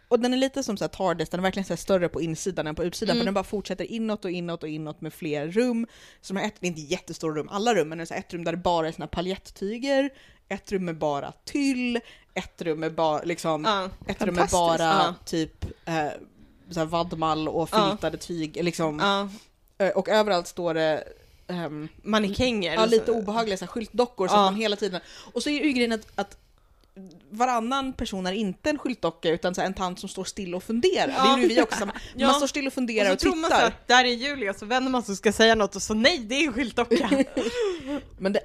[0.07, 2.67] och den är lite som så här TARDIS, den är verkligen så större på insidan
[2.67, 3.21] än på utsidan, Mm.
[3.21, 5.87] för den bara fortsätter inåt och inåt och inåt med fler rum.
[6.21, 8.33] Som är ett, det är inte jättestora rum, alla rum, men det är så ett
[8.33, 10.09] rum där det bara är såna paljettyger,
[10.49, 11.99] ett rum med bara tyll,
[12.33, 13.89] ett rum med bara liksom, Ja.
[14.07, 15.15] ett rum med bara Ja.
[15.25, 16.07] typ eh,
[16.69, 18.99] så här vadmal och filtade tyg, liksom.
[19.77, 21.03] Eh, Och överallt står det
[21.49, 22.73] ehm, Mannekänger.
[22.73, 24.33] Ja, lite obehagliga så här, skyltdockor Ja.
[24.33, 25.01] att man hela tiden...
[25.33, 26.37] Och så är ju grejen att, att
[27.29, 31.07] varannan person är inte en skyltdocka utan så en tant som står still och funderar.
[31.07, 31.37] Det Ja.
[31.37, 31.85] är ju vi också.
[31.85, 32.33] Man, Ja.
[32.33, 33.67] står still och Och funderar så och, tror man så tittar.
[33.67, 36.17] att där är Julia, så vänder man sig och ska säga något och så nej,
[36.19, 37.09] det är en skyltdocka.
[38.19, 38.39] Men det,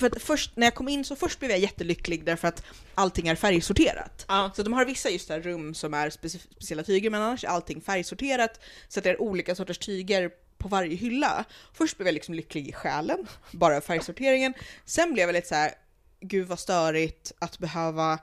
[0.00, 2.62] för först, när jag kom in så först blev jag jättelycklig därför att
[2.94, 4.24] allting är färgsorterat.
[4.28, 4.50] ja.
[4.56, 7.48] Så de har vissa just där rum som är speci- speciella tyger men annars är
[7.48, 11.44] allting färgsorterat så att det är olika sorters tyger på varje hylla.
[11.72, 14.54] Först blev jag liksom lycklig i själen, bara av färgsorteringen.
[14.84, 15.74] Sen blev jag lite så här,
[16.20, 18.18] gud vad störigt att behöva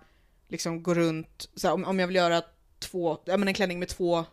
[0.47, 2.41] liksom gå runt, så här, om, om jag vill göra
[2.79, 4.25] två, ja men en klänning med två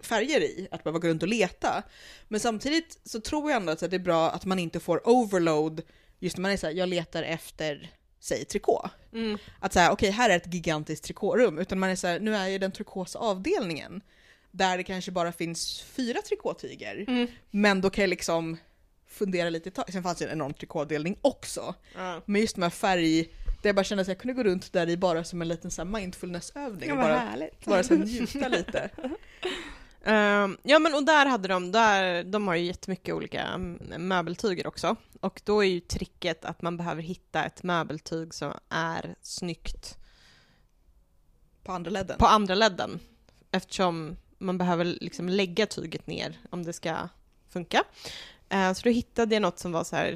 [0.00, 1.82] färger i, att behöva gå runt och leta.
[2.28, 5.82] Men samtidigt så tror jag ändå att det är bra att man inte får overload
[6.18, 9.38] just när man är så här, jag letar efter, säg trikå Mm.
[9.60, 12.48] att säga okej här är ett gigantiskt trikårum, utan man är så här, nu är
[12.48, 14.02] ju den turkosa avdelningen
[14.50, 17.26] där det kanske bara finns fyra trikåtyger, Mm.
[17.50, 18.56] men då kan jag liksom
[19.06, 19.92] fundera lite tag.
[19.92, 22.20] Sen fanns det en enorm trikåavdelning också, Ja.
[22.26, 23.22] men just med färg,
[23.62, 25.70] där jag bara kände att jag kunde gå runt där i bara som en liten
[25.70, 27.64] så mindfulnessövning Ja, och vad bara, härligt.
[27.64, 28.90] bara så njuta lite.
[30.04, 34.66] Ehm, ja men och där hade de, där, de har ju jättemycket olika mm, möbeltyger
[34.66, 34.96] också.
[35.20, 39.98] Och då är ju tricket att man behöver hitta ett möbeltyg som är snyggt
[41.64, 42.18] På andra ledden.
[42.18, 43.00] på andra ledden.
[43.50, 47.08] Eftersom man behöver liksom lägga tyget ner om det ska
[47.48, 47.84] funka.
[48.48, 50.10] Eh, så då hittade jag något som var så här,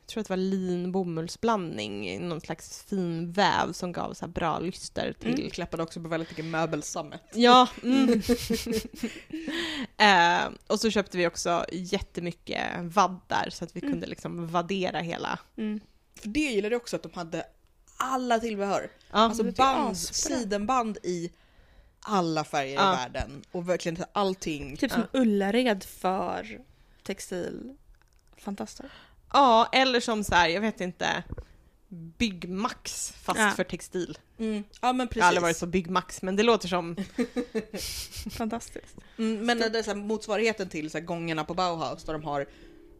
[0.00, 4.32] jag tror att det var lin bomullsblandning, någon slags fin väv som gav så här
[4.32, 5.50] bra lyster till Mm.
[5.50, 7.22] Klappade också på väldigt mycket möbelsammet.
[7.34, 7.68] Ja.
[7.82, 8.22] Mm.
[9.96, 13.92] eh, och så köpte vi också jättemycket vaddar så att vi Mm.
[13.92, 15.38] kunde liksom vaddera hela.
[15.56, 15.80] Mm.
[16.20, 17.44] För det gillade jag också att de hade
[17.96, 18.90] alla tillbehör.
[19.10, 21.30] Ja, Alltså band, sidenband i
[22.02, 22.92] alla färger Ja.
[22.92, 23.42] i världen.
[23.52, 24.76] Och verkligen allting.
[24.76, 26.60] Typ som Ullared för
[27.02, 27.76] textil.
[28.36, 28.88] Fantastiskt.
[29.32, 31.22] ja eller som så här, jag vet inte,
[32.18, 33.50] Byggmax fast Ja.
[33.50, 34.18] för textil.
[34.38, 34.64] Mm.
[34.80, 35.62] Ja men Jag har aldrig precis.
[35.62, 36.96] varit på Byggmax men det låter som,
[38.30, 38.96] Fantastiskt.
[39.18, 42.24] Mm, men det är så här, motsvarigheten till så här, gångerna på Bauhaus där de
[42.24, 42.46] har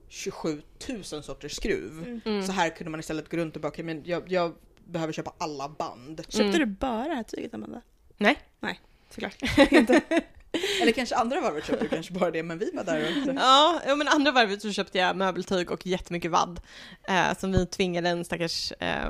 [0.08, 2.20] 27 000 sorters skruv.
[2.24, 2.46] mm.
[2.46, 5.68] Så här kunde man istället gå runt och bara, men jag, jag behöver köpa alla
[5.68, 6.18] band.
[6.28, 6.58] Köpte Mm.
[6.58, 7.82] du bara det här tyget Amanda?
[8.16, 8.38] nej.
[9.14, 9.36] Såklart.
[10.82, 13.80] Eller kanske andra varvet köpte du kanske bara det, men vi var där och Ja,
[13.86, 16.60] ja, men andra varvet så köpte jag möbeltyg och jättemycket vadd.
[17.08, 19.08] Eh, som vi tvingade en stackars eh,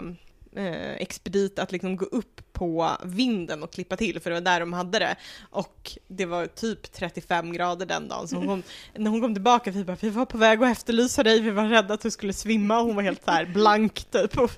[0.56, 4.60] eh, expedit att liksom gå upp på vinden och klippa till, för det var där
[4.60, 5.16] de hade det.
[5.50, 8.62] Och det var typ 35 grader den dagen, så hon,
[8.96, 11.64] när hon kom tillbaka, vi bara, vi var på väg att efterlysa dig, vi var
[11.68, 14.38] rädda att du skulle svimma, hon var helt så här blank typ.
[14.38, 14.50] Och,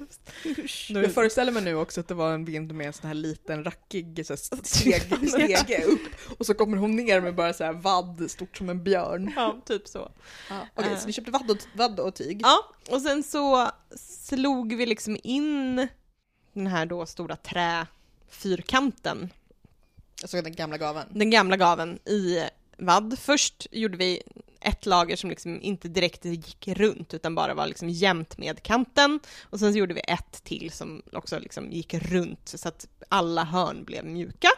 [0.88, 3.64] Jag föreställer mig nu också att det var en vind med en sån här liten
[3.64, 7.72] rackig så här, steg, stege upp och så kommer hon ner med bara så här
[7.72, 9.33] vadd stort som en björn.
[9.37, 10.11] ja, typ så.
[10.76, 10.98] Okej, Eh.
[10.98, 12.40] så ni köpte vadd och, vadd och tyg?
[12.42, 12.59] Ja,
[12.90, 13.70] och sen så
[14.22, 15.88] slog vi liksom in
[16.54, 19.30] den här då stora träfyrkanten,
[20.22, 21.06] Alltså den gamla gaven.
[21.10, 22.44] den gamla gaven i
[22.78, 23.18] vadd.
[23.18, 24.22] Först gjorde vi
[24.60, 29.20] ett lager som liksom inte direkt gick runt utan bara var liksom jämnt med kanten
[29.42, 33.44] och sen så gjorde vi ett till som också liksom gick runt så att alla
[33.44, 34.48] hörn blev mjuka.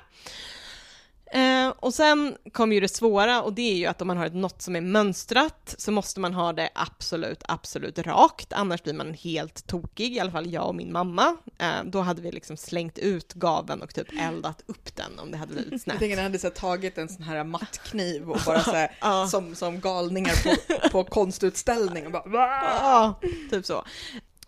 [1.32, 4.26] Eh, och sen kom ju det svåra och det är ju att om man har
[4.26, 8.94] ett något som är mönstrat så måste man ha det absolut, absolut rakt, annars blir
[8.94, 11.36] man helt tokig, i alla fall jag och min mamma.
[11.58, 15.36] Eh, då hade vi liksom slängt ut gaven och typ eldat upp den om det
[15.36, 15.98] hade blivit Jag snett.
[15.98, 18.96] tänker att ni hade så här, tagit en sån här mattkniv och bara så här,
[19.00, 19.26] Ja.
[19.30, 22.24] som, som galningar på, på konstutställning och bara
[22.80, 23.84] Ja, typ så.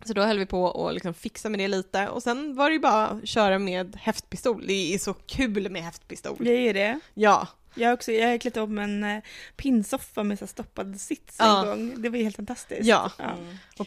[0.04, 2.72] Så då höll vi på och liksom fixa med det lite och sen var det
[2.74, 4.64] ju bara att köra med häftpistol.
[4.66, 6.36] Det är så kul med häftpistol.
[6.40, 7.00] Det är det.
[7.14, 9.22] Ja, Jag har också, jag har klätt om en eh,
[9.56, 11.60] pinnsoffa med så stoppad sits Ja.
[11.60, 12.02] en gång.
[12.02, 12.84] Det var ju helt fantastiskt.
[12.84, 13.10] Ja.
[13.18, 13.56] Mm.
[13.78, 13.86] och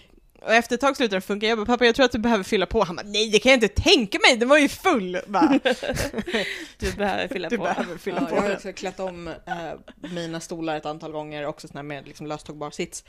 [0.54, 1.48] efter ett tag slutade det funka.
[1.48, 2.84] Jag bara, pappa jag tror att du behöver fylla på.
[2.84, 5.20] Han bara, nej det kan jag inte tänka mig, den var ju full.
[5.28, 5.60] Bara,
[6.80, 7.64] Du behöver fylla du på.
[7.64, 8.36] behöver fylla Ja, på.
[8.36, 9.34] jag har också klätt om eh,
[10.12, 13.04] mina stolar ett antal gånger, också såna här med liksom löstagbar sits.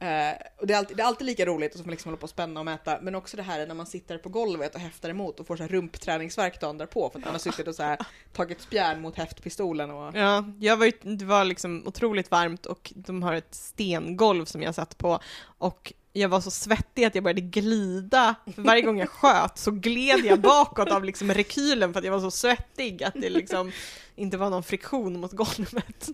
[0.00, 2.08] Eh, och det är, alltid, det är alltid lika roligt och så får man liksom
[2.08, 4.74] hålla på och spänna och mäta, men också det här när man sitter på golvet
[4.74, 7.68] och häftar emot och får så här rumpträningsvärk dagen därpå för att man har suttit
[7.68, 7.98] och så här,
[8.32, 12.92] tagit spjärn mot häftpistolen och Ja, jag var ju, det var liksom otroligt varmt och
[12.96, 15.20] de har ett stengolv som jag satt på
[15.58, 18.34] och jag var så svettig att jag började glida.
[18.54, 22.12] För varje gång jag sköt så gled jag bakåt av liksom rekylen för att jag
[22.12, 23.72] var så svettig att det liksom
[24.16, 26.10] inte var någon friktion mot golvet.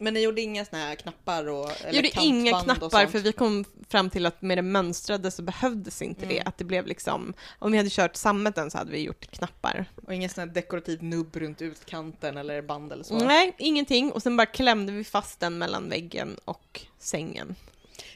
[0.00, 3.64] Men ni gjorde inga såna här knappar och eller gjorde inga knappar för vi kom
[3.88, 6.34] fram till att med det mönstrade så behövdes inte det.
[6.36, 6.48] Mm.
[6.48, 9.86] Att det blev liksom, om vi hade kört sammeten så hade vi gjort knappar.
[10.06, 13.18] Och ingen sån här dekorativ nubb runt utkanten eller band eller så?
[13.18, 14.12] Nej, ingenting.
[14.12, 17.54] Och sen bara klämde vi fast den mellan väggen och sängen.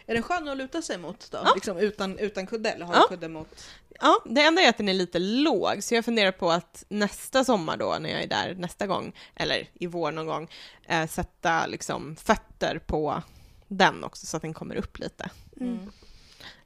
[0.06, 1.38] Är den skön att luta sig mot då?
[1.44, 1.52] Ja.
[1.54, 3.06] Liksom utan, utan kudde eller har Ja.
[3.08, 3.64] kudde mot?
[4.00, 7.44] Ja, det enda är att den är lite låg, så jag funderar på att nästa
[7.44, 10.48] sommar då, när jag är där nästa gång, eller i vår någon gång,
[10.86, 13.22] eh, sätta liksom fötter på
[13.68, 15.30] den också så att den kommer upp lite.
[15.60, 15.90] Mm.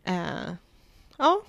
[0.05, 0.55] Eh,
[1.17, 1.43] ja,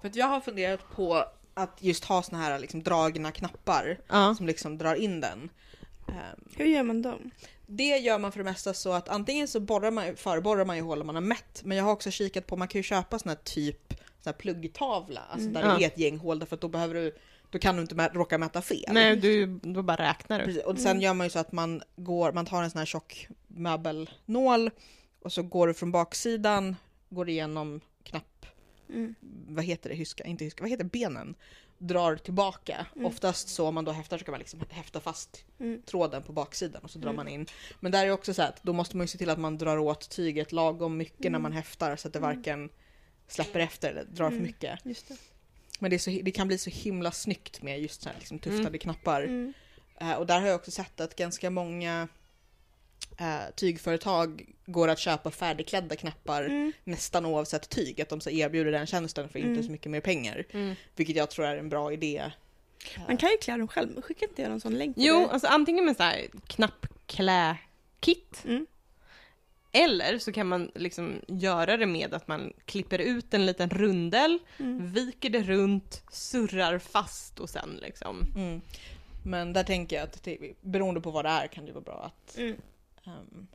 [0.00, 4.34] För att jag har funderat på att just ha såna här liksom dragna knappar ja.
[4.34, 5.50] som liksom drar in den.
[6.08, 7.30] Ehm, Hur gör man dem?
[7.66, 10.82] Det gör man för det mesta så att antingen så borrar man, förborrar man ju
[10.82, 13.28] hål man har mätt, men jag har också kikat på, man kan ju köpa sån
[13.28, 15.62] här typ sån här pluggtavla, alltså Mm.
[15.62, 17.16] där det är ett gäng hål därför att då behöver du,
[17.50, 18.84] då kan du inte mä- råka mäta fel.
[18.88, 20.44] Nej, du, då bara räknar du.
[20.44, 20.62] Precis.
[20.64, 21.02] Och sen Mm.
[21.02, 24.70] gör man ju så att man går, man tar en sån här tjock möbelnål
[25.22, 26.76] och så går du från baksidan,
[27.08, 28.46] går igenom knapp,
[28.88, 29.14] Mm.
[29.48, 30.90] vad heter det, hyska, inte hyska, vad heter det?
[30.90, 31.34] benen?
[31.78, 32.86] Drar tillbaka.
[32.94, 33.06] Mm.
[33.06, 35.82] Oftast så om man då häftar så kan man liksom häfta fast Mm.
[35.82, 37.16] tråden på baksidan och så drar Mm.
[37.16, 37.46] man in.
[37.80, 39.78] Men där är också så att då måste man ju se till att man drar
[39.78, 42.68] åt tyget lagom mycket när man häftar så att det varken
[43.28, 44.42] släpper efter eller drar för Mm.
[44.46, 44.78] mycket.
[44.84, 45.16] Det.
[45.78, 48.38] Men det, är så, det kan bli så himla snyggt med just så här liksom
[48.38, 48.78] tuftade Mm.
[48.78, 49.22] knappar.
[49.22, 49.52] Mm.
[50.00, 52.08] Eh, och där har jag också sett att ganska många
[53.18, 56.72] eh, tygföretag går att köpa färdigklädda knappar Mm.
[56.84, 58.00] nästan oavsett tyg.
[58.00, 59.62] Att de så erbjuder den tjänsten för inte Mm.
[59.64, 60.44] så mycket mer pengar.
[60.50, 60.74] Mm.
[60.96, 62.30] Vilket jag tror är en bra idé.
[63.08, 65.84] Man kan ju klä dem själv, skicka inte jag någon sån länk Jo, alltså antingen
[65.84, 68.66] med så här knappklä-kit Mm.
[69.72, 74.38] Eller så kan man liksom göra det med att man klipper ut en liten rundel,
[74.58, 74.92] Mm.
[74.92, 78.60] viker det runt, surrar fast och sen liksom Mm.
[79.24, 82.12] Men där tänker jag att det, beroende på vad det är kan det vara bra
[82.12, 82.56] att Mm.
[83.06, 83.46] ehm,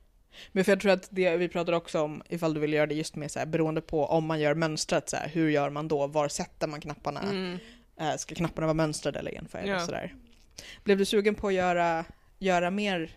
[0.51, 2.95] men för jag tror att det vi pratar också om ifall du vill göra det
[2.95, 5.87] just med så här, beroende på om man gör mönstrat så här, hur gör man
[5.87, 6.07] då?
[6.07, 7.21] Var sätter man knapparna?
[7.21, 7.57] Mm.
[7.99, 9.75] Eh, ska knapparna vara mönstrade eller enfärgade Ja.
[9.75, 10.15] och sådär.
[10.83, 12.05] Blev du sugen på att göra,
[12.39, 13.11] göra mer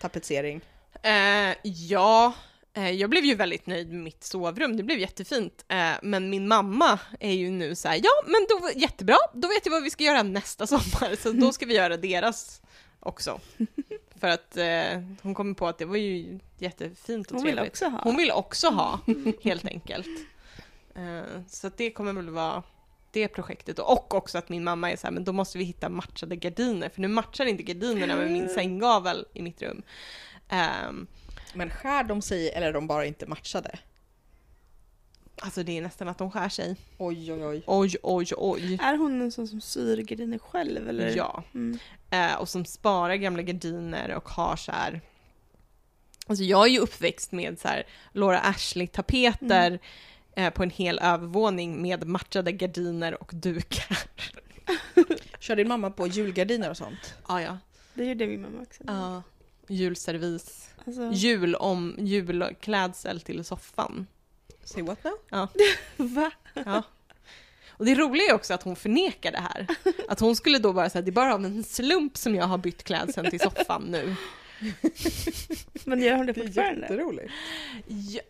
[0.00, 0.60] tapetsering?
[1.02, 2.32] Eh, ja,
[2.74, 5.64] eh, jag blev ju väldigt nöjd med mitt sovrum, det blev jättefint.
[5.68, 9.66] Eh, men min mamma är ju nu så här, ja men då, jättebra, då vet
[9.66, 12.62] jag vad vi ska göra nästa sommar, så då ska vi göra deras
[13.00, 13.40] också.
[14.20, 17.72] För att eh, hon kommer på att det var ju jättefint och Hon vill trevligt.
[17.72, 18.00] också ha.
[18.02, 19.00] Hon vill också ha,
[19.42, 20.06] helt enkelt.
[20.94, 22.62] Eh, så det kommer väl vara
[23.10, 23.78] det projektet.
[23.78, 26.88] Och också att min mamma är så här, men då måste vi hitta matchade gardiner,
[26.88, 29.82] för nu matchar inte gardinerna med min sänggavel i mitt rum.
[30.54, 31.06] Ehm,
[31.54, 33.78] Men skär de sig eller är de bara inte matchade?
[35.42, 36.76] alltså det är nästan att de skär sig.
[36.98, 37.62] Oj oj oj.
[37.66, 38.78] Oj, oj, oj.
[38.82, 41.16] Är hon en sån som syr gardiner själv eller?
[41.16, 41.42] Ja.
[41.54, 41.78] Mm.
[42.10, 45.00] Eh, och som sparar gamla gardiner och har så här...
[46.26, 49.78] Alltså jag är ju uppväxt med så här Laura Ashley-tapeter
[50.36, 53.98] eh, på en hel övervåning med matchade gardiner och dukar.
[55.38, 57.14] Kör din mamma på julgardiner och sånt?
[57.22, 57.58] Ah, ja,
[57.94, 58.82] Det gjorde min mamma också.
[58.86, 59.22] ja.
[59.68, 60.68] Julservis.
[60.86, 64.06] Alltså, Jul om julklädsel till soffan.
[64.64, 64.98] Say what
[65.30, 65.48] now?
[65.96, 66.30] va?
[66.54, 66.82] Ja.
[67.76, 69.66] Och det roliga är också att hon förnekar det här.
[70.08, 72.58] Att hon skulle då bara säga det är bara av en slump som jag har
[72.58, 74.14] bytt klädseln till soffan nu.
[75.84, 76.80] Men gör hon det Det är fortfarande?
[76.80, 77.32] jätteroligt.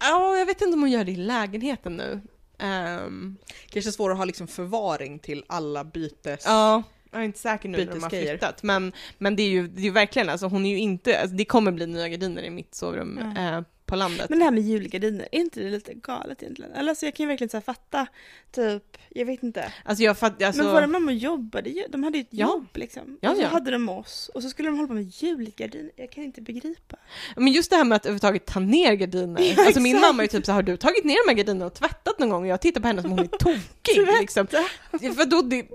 [0.00, 2.20] Ja, jag vet inte om hon gör det i lägenheten nu.
[2.58, 3.36] Ehm,
[3.68, 6.42] Kanske svårt att ha liksom förvaring till alla bytes...
[6.46, 6.82] ja,
[7.14, 8.62] jag är inte säker nu när de har flyttat.
[8.62, 11.36] Men, men det är ju, det är ju verkligen, alltså hon är ju inte, alltså,
[11.36, 13.56] det kommer bli nya gardiner i mitt sovrum Ja.
[13.58, 14.30] eh, på landet.
[14.30, 16.72] Men det här med julgardiner, är inte det lite galet egentligen?
[16.72, 18.06] Eller alltså jag kan ju verkligen så fatta,
[18.52, 19.72] typ, jag vet inte.
[19.84, 22.46] Alltså jag fattar, alltså, Men våra mammor jobbade ju, de hade ju ett Ja.
[22.46, 23.18] jobb liksom.
[23.20, 23.48] Ja, och så ja.
[23.48, 25.90] hade de oss, och så skulle de hålla på med julgardiner.
[25.96, 26.96] Jag kan inte begripa.
[27.36, 29.42] men just det här med att överhuvudtaget ta ner gardiner.
[29.56, 31.36] Ja, alltså min mamma är ju typ så här, har du tagit ner de här
[31.36, 32.42] gardinerna och tvättat någon gång?
[32.42, 34.46] Och jag tittar på henne som hon är tokig liksom.
[34.46, 35.66] För då, det,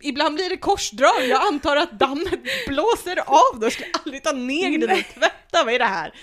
[0.00, 4.32] ibland blir det korsdrag, jag antar att dammet blåser av, då ska jag aldrig ta
[4.32, 6.14] ner gardiner och tvätta, vad är det här?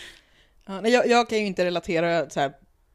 [0.67, 2.51] Ja, nej, jag, jag kan ju inte relatera så här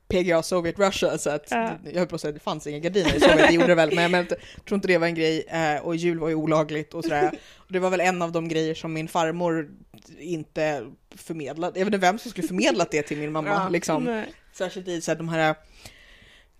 [0.08, 1.70] PGA Soviet Russia så att Ja.
[1.84, 3.94] jag höll på att säga det fanns inga gardiner i Sovjet, det gjorde det väl
[3.94, 7.04] men jag tror inte det var en grej eh, och jul var ju olagligt och
[7.04, 7.38] sådär.
[7.68, 9.68] Det var väl en av de grejer som min farmor
[10.18, 10.86] inte
[11.16, 13.68] förmedlade, jag vet inte vem som skulle förmedlat det till min mamma Ja.
[13.68, 14.04] liksom.
[14.04, 14.24] Nej.
[14.52, 15.54] Särskilt i så här, de här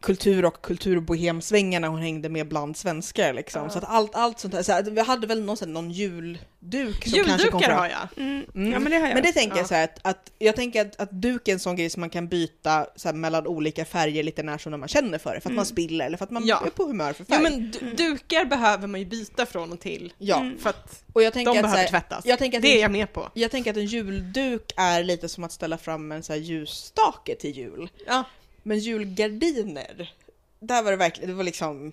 [0.00, 3.62] kultur och kulturbohemsvängarna hon hängde med bland svenskar liksom.
[3.62, 3.70] Ja.
[3.70, 7.09] Så att allt, allt sånt där, så här, vi hade väl någon, här- någon julduk
[7.09, 7.78] som kanske kom fram.
[7.78, 8.09] har jag.
[8.16, 8.44] Mm.
[8.54, 8.72] Mm.
[8.72, 9.14] Ja men det har jag.
[9.14, 9.61] Men det tänker Ja.
[9.61, 12.00] jag så här att, att jag tänker att, att duk är en sån grej som
[12.00, 15.35] man kan byta så här, mellan olika färger lite när som när man känner för
[15.35, 15.40] det.
[15.40, 15.56] För att Mm.
[15.56, 16.62] man spiller eller för att man Ja.
[16.66, 17.42] är på humör för färg.
[17.44, 20.12] Ja men du- dukar behöver man ju byta från och till.
[20.18, 20.59] Ja, Mm.
[20.59, 22.26] För att och jag tänker de att, behöver här, tvättas.
[22.26, 23.28] jag tänker att Det är en, jag med på.
[23.35, 27.35] jag tänker att en julduk är lite som att ställa fram en så här ljusstake
[27.35, 27.88] till jul.
[28.06, 28.24] Ja.
[28.66, 30.12] Men julgardiner,
[30.61, 31.92] där var det verkligen, det var liksom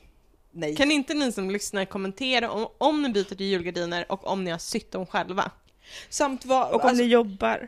[0.51, 0.75] nej.
[0.75, 4.51] Kan inte ni som lyssnar kommentera om, om ni byter till julgardiner och om ni
[4.51, 5.51] har sytt dem själva?
[6.09, 7.67] Samt vad, Och om alltså, ni jobbar.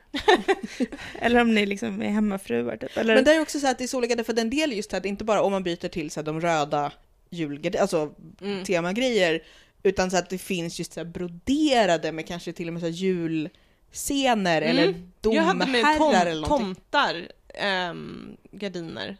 [1.19, 2.97] Eller om ni liksom är hemmafruar typ.
[2.97, 3.15] Eller...
[3.15, 5.05] Men det är också så att det är så olika, för den del just här,
[5.05, 6.91] inte bara om man byter till så här, de röda
[7.29, 8.63] julgardinerna, alltså Mm.
[8.63, 9.43] temagrejer,
[9.83, 12.87] utan så att det finns just så här broderade med kanske till och med så
[12.87, 14.69] här julscener Mm.
[14.77, 16.65] eller Jag hade med domherrar tom, eller någonting.
[16.75, 19.17] tomtar, ehm, gardiner.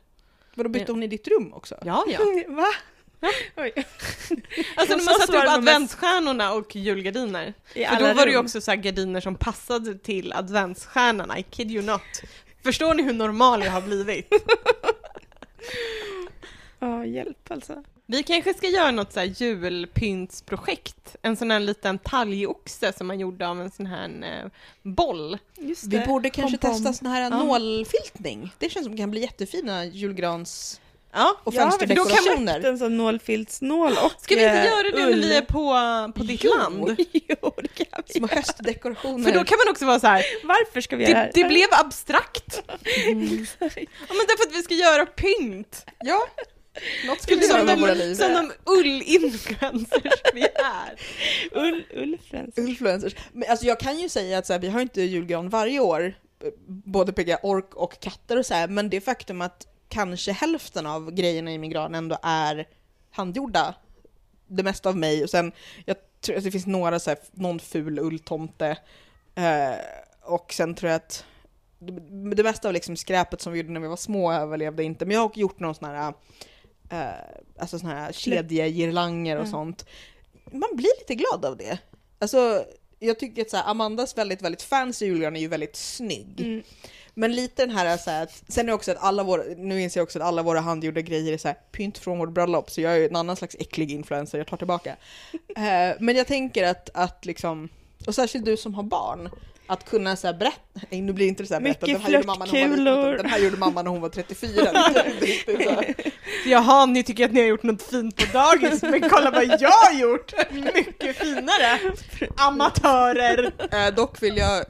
[0.56, 1.78] Vadå bytte hon i ditt rum också?
[1.86, 2.20] Ja, ja.
[2.48, 2.68] Va?
[3.56, 3.74] Oj.
[4.76, 7.54] Alltså när man satte upp adventsstjärnorna och julgardiner.
[7.74, 11.72] I För då var det ju också så gardiner som passade till adventsstjärnorna, I kid
[11.72, 12.02] you not.
[12.64, 14.30] Förstår ni hur normal jag har blivit?
[16.80, 17.84] Ja, hjälp alltså.
[18.08, 19.26] Vi kanske ska göra något så här
[20.08, 21.16] julpyntsprojekt.
[21.22, 24.10] En sån här liten talgoxe som man gjorde av en sån här
[24.44, 25.38] eh, boll.
[25.58, 26.06] Just Vi det.
[26.08, 26.74] borde kanske Pom-pom.
[26.84, 27.30] testa sån här Ja.
[27.30, 28.54] nålfiltning.
[28.60, 30.82] Det känns som kan bli jättefina julgrans
[31.18, 32.54] Ja, och Ja, men då kan man fönsterdekorationer.
[32.54, 35.22] köpt en sån nålfiltsnål och Ska vi inte eh, göra det när ull.
[35.22, 36.54] vi är på, på ditt Jo.
[36.58, 36.96] land?
[37.14, 38.14] jo, det kan vi.
[38.14, 39.24] Små höstdekorationer.
[39.32, 40.24] För då kan man också vara så här.
[40.44, 42.64] Varför ska vi göra det, det blev abstrakt.
[43.08, 43.46] Mm.
[43.60, 43.70] Ja,
[44.10, 45.86] men därför att vi ska göra pynt.
[46.00, 46.28] Ja,
[47.08, 48.16] något skulle vi göra Som våra liv.
[48.16, 51.00] som de ull-influencers vi är.
[51.52, 52.58] Ull, ullfrens.
[52.58, 53.16] Influencers.
[53.34, 56.14] Men alltså jag kan ju säga att så här, vi har inte julgran varje år,
[56.68, 61.12] både PGA Ork och katter och så här, men det faktum att kanske hälften av
[61.12, 62.68] grejerna i min gran ändå är
[63.12, 63.76] handgjorda,
[64.48, 65.52] det mesta av mig och sen,
[65.86, 68.78] jag tror att det finns några så här, någon ful ulltomte
[69.36, 69.76] eh,
[70.22, 71.26] och sen tror jag att
[71.80, 75.06] det, det mesta av liksom skräpet som vi gjorde när vi var små överlevde inte,
[75.06, 76.14] men jag har gjort någon sån här
[76.90, 77.08] eh,
[77.60, 79.52] alltså sån här kedjegirlanger och Mm.
[79.52, 79.86] sånt.
[80.52, 81.78] Man blir lite glad av det.
[82.20, 82.66] Alltså,
[83.00, 86.42] jag tycker att så här, Amandas väldigt, väldigt fancy julgran är ju väldigt snygg.
[86.42, 86.64] Mm.
[87.14, 90.00] Men lite den här, så här att, sen är också att alla våra, nu inser
[90.00, 92.82] jag också att alla våra handgjorda grejer är så här pynt från vårt bröllop, så
[92.82, 94.96] jag är ju en annan slags äcklig influencer, jag tar tillbaka.
[95.58, 97.70] Eh, men jag tänker att, att liksom,
[98.08, 99.30] och särskilt du som har barn,
[99.68, 102.12] att kunna så här berätta, nej nu blir det inte så här berätta, den här,
[102.12, 104.52] gjorde mamma när hon var den här gjorde mamma när hon var 34.
[104.64, 105.96] Det är inte så här.
[106.46, 109.70] Jaha, ni tycker att ni har gjort något fint på dagis, men kolla vad jag
[109.70, 110.34] har gjort!
[110.52, 111.80] Mycket finare!
[112.38, 113.52] Amatörer!
[113.72, 114.66] Eh, dock vill jag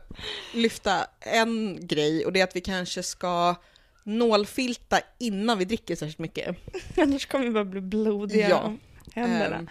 [0.54, 3.56] lyfta en grej och det är att vi kanske ska
[4.04, 6.56] nålfilta innan vi dricker särskilt mycket.
[6.98, 8.74] Annars kommer vi bara bli blodiga Ja.
[9.16, 9.56] händerna.
[9.56, 9.68] Ehm,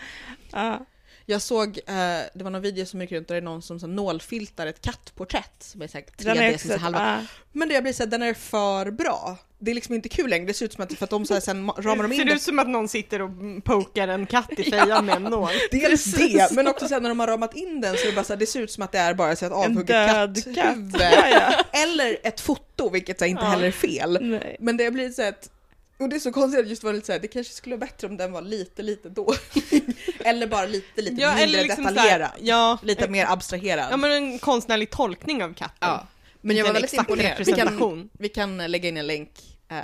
[0.52, 0.86] ja.
[1.26, 1.94] Jag såg, eh,
[2.34, 4.80] det var någon video som gick runt där det är någon som så nålfiltar ett
[4.80, 7.16] kattporträtt som är såhär Den är 3D, också, som är så halva.
[7.20, 7.26] ja.
[7.52, 9.36] Men det jag blir såhär, den är för bra.
[9.58, 11.34] Det är liksom inte kul längre, det ser ut som att för att de så
[11.34, 12.36] här, sen ma- ramar de Ser in det det.
[12.36, 13.30] ut som att någon sitter och
[13.64, 15.50] pokar en katt i fejan med en nål?
[15.70, 18.24] Dels det, men också sen när de har ramat in den så är det bara
[18.24, 20.56] så här, det ser ut som att det är bara så här ett avhugget katthuvud.
[20.56, 21.00] katt.
[21.00, 21.64] Ja, ja.
[21.82, 24.18] Eller ett foto, vilket så här, inte heller är fel.
[24.20, 24.56] Nej.
[24.60, 25.50] Men det blivit så att,
[25.98, 27.86] och det är så konstigt att just var lite så här, det kanske skulle vara
[27.86, 29.38] bättre om den var lite, lite dålig.
[30.24, 32.30] eller bara lite, lite Ja, mindre liksom detaljerad.
[32.30, 33.86] såhär, ja, Lite mer abstraherad.
[33.90, 35.76] ja, men en konstnärlig tolkning av katten.
[35.80, 36.06] Ja.
[36.40, 37.46] Men jag var väldigt imponerad.
[37.46, 39.30] Vi kan, vi kan lägga in en länk
[39.68, 39.78] eh,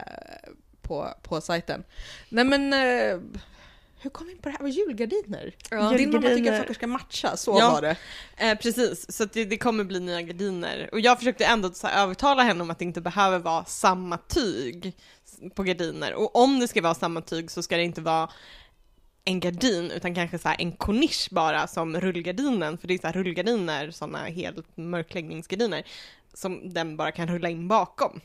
[0.83, 1.85] på, på sajten.
[2.29, 3.21] Nej men, eh,
[4.03, 4.61] hur kom vi in på det här?
[4.61, 5.55] Var julgardiner?
[5.71, 5.91] Ja.
[5.91, 7.71] Din mamma tycker att saker ska matcha, så Ja.
[7.71, 7.97] var det.
[8.37, 10.89] Eh, precis, så det, det kommer bli nya gardiner.
[10.93, 14.19] Och jag försökte ändå så här, övertala henne om att det inte behöver vara samma
[14.29, 14.97] tyg
[15.55, 16.15] på gardiner.
[16.15, 18.31] Och om det ska vara samma tyg så ska det inte vara
[19.25, 23.91] en gardin, utan kanske så en kornisch bara som rullgardinen, för det är så rullgardiner,
[23.91, 25.87] sådana helt mörkläggningsgardiner,
[26.35, 28.21] som den bara kan rulla in bakom.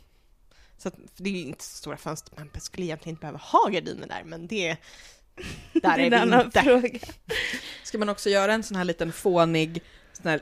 [0.77, 3.69] Så att, det är ju inte så stora fönster, man skulle egentligen inte behöva ha
[3.69, 4.77] gardiner där, men det,
[5.73, 6.61] där är är vi inte.
[6.61, 6.99] fråga.
[7.83, 9.81] Ska man också göra en sån här liten fånig,
[10.13, 10.41] sån här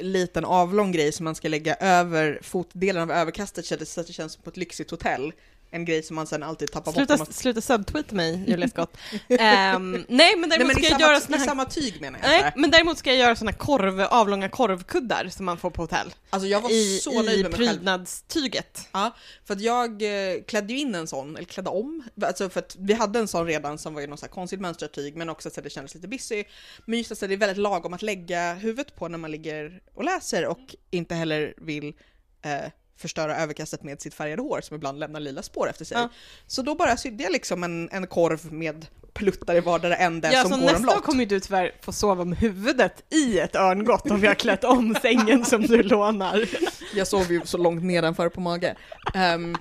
[0.00, 4.32] liten avlång grej som man ska lägga över fotdelen av överkastet så att det känns
[4.32, 5.32] som på ett lyxigt hotell.
[5.74, 6.94] En grej som man sen alltid tappar bort.
[6.94, 8.96] Sluta, man- sluta subtweeta mig, Julia Scott.
[9.28, 11.44] Ehm, nej, men Nej däremot men i ska jag göra i såna här...
[11.44, 12.28] samma tyg menar jag.
[12.28, 16.14] Nej, men däremot ska jag göra såna korv, avlånga korvkuddar som man får på hotell.
[16.30, 17.68] Alltså jag var I, så nöjd i med mig själv.
[17.76, 18.88] prydnadstyget.
[18.92, 22.60] Ja, för att jag eh, klädde ju in en sån, eller klädde om, alltså för
[22.60, 25.16] att vi hade en sån redan som var i någon så här konstigt mönstrat tyg,
[25.16, 26.44] men också så att det kändes lite busy.
[26.84, 30.04] Men just att det är väldigt lagom att lägga huvudet på när man ligger och
[30.04, 31.94] läser och inte heller vill
[32.42, 35.96] eh, förstöra överkastet med sitt färgade hår som ibland lämnar lila spår efter sig.
[35.96, 36.08] Ja.
[36.46, 40.42] Så då bara sydde jag liksom en, en korv med pluttar i vardera ände Ja,
[40.42, 41.04] som går nästa omlott.
[41.04, 44.96] kommer du tyvärr få sova med huvudet i ett örngott om vi har klätt om
[45.02, 46.48] sängen som du lånar.
[46.94, 48.76] Jag sov ju så långt nedanför på mage.
[49.14, 49.56] Ehm,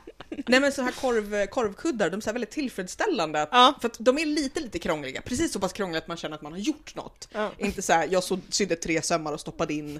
[0.47, 3.41] nej men så här korv, korvkuddar, de är väldigt tillfredsställande.
[3.41, 3.73] Att, Ja.
[3.81, 5.21] För att de är lite, lite krångliga.
[5.21, 7.27] Precis så pass krångliga att man känner att man har gjort något.
[7.31, 7.51] Ja.
[7.57, 9.99] Inte så här, jag sydde tre sömmar och stoppade in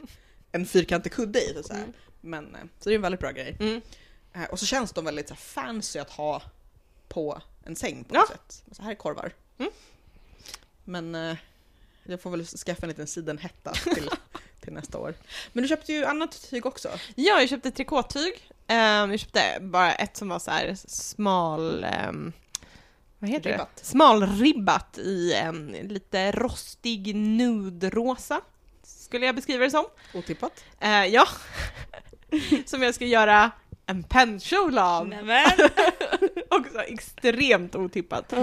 [0.52, 1.64] en fyrkantig kudde i.
[1.64, 1.80] Så, här.
[1.80, 1.94] Mm.
[2.26, 3.56] Men, eh, så det är en väldigt bra grej.
[3.60, 3.82] Mm.
[4.34, 6.42] Eh, och så känns de väldigt så här, fancy att ha
[7.08, 8.20] på en säng på Ja.
[8.20, 8.64] något sätt.
[8.72, 9.32] Så här är korvar.
[9.58, 9.72] Mm.
[10.84, 11.38] Men eh,
[12.04, 14.10] jag får väl skaffa en liten sidenhätta till,
[14.62, 15.14] till nästa år.
[15.54, 16.90] Men du köpte ju annat tyg också.
[17.16, 18.50] Ja, jag köpte trikåtyg.
[18.68, 21.84] Ehm, jag köpte bara ett som var så här smal...
[21.84, 22.34] ehm,
[23.20, 23.76] vad heter Ribbat.
[23.76, 23.86] det?
[23.86, 28.42] Smalribbat i en lite rostig nude-rosa.
[28.84, 29.86] Skulle jag beskriva det som.
[30.14, 30.64] Otippat.
[30.80, 31.28] Eh, ja.
[32.66, 33.52] som jag ska göra
[33.86, 35.14] en pennkjol av.
[36.50, 38.34] Också extremt otippat.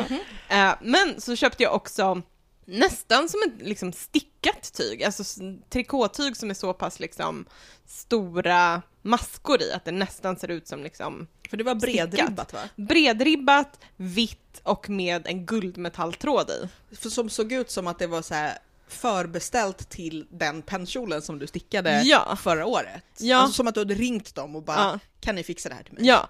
[0.49, 2.23] Eh, men så köpte jag också
[2.65, 5.25] nästan som ett liksom, stickat tyg, alltså
[5.71, 7.47] trikåtyg som är så pass liksom
[7.87, 12.61] stora maskor i att det nästan ser ut som liksom För det var bredribbat va?
[12.77, 16.69] bredribbat, vitt och med en guldmetalltråd i.
[16.97, 18.59] För som såg ut som att det var så här
[18.93, 22.37] förbeställt till den pennkjolen som du stickade Ja.
[22.37, 23.05] förra året.
[23.19, 23.37] Ja.
[23.37, 24.99] Alltså som att du hade ringt dem och bara Ja.
[25.21, 26.07] kan ni fixa det här till mig?
[26.07, 26.29] Ja,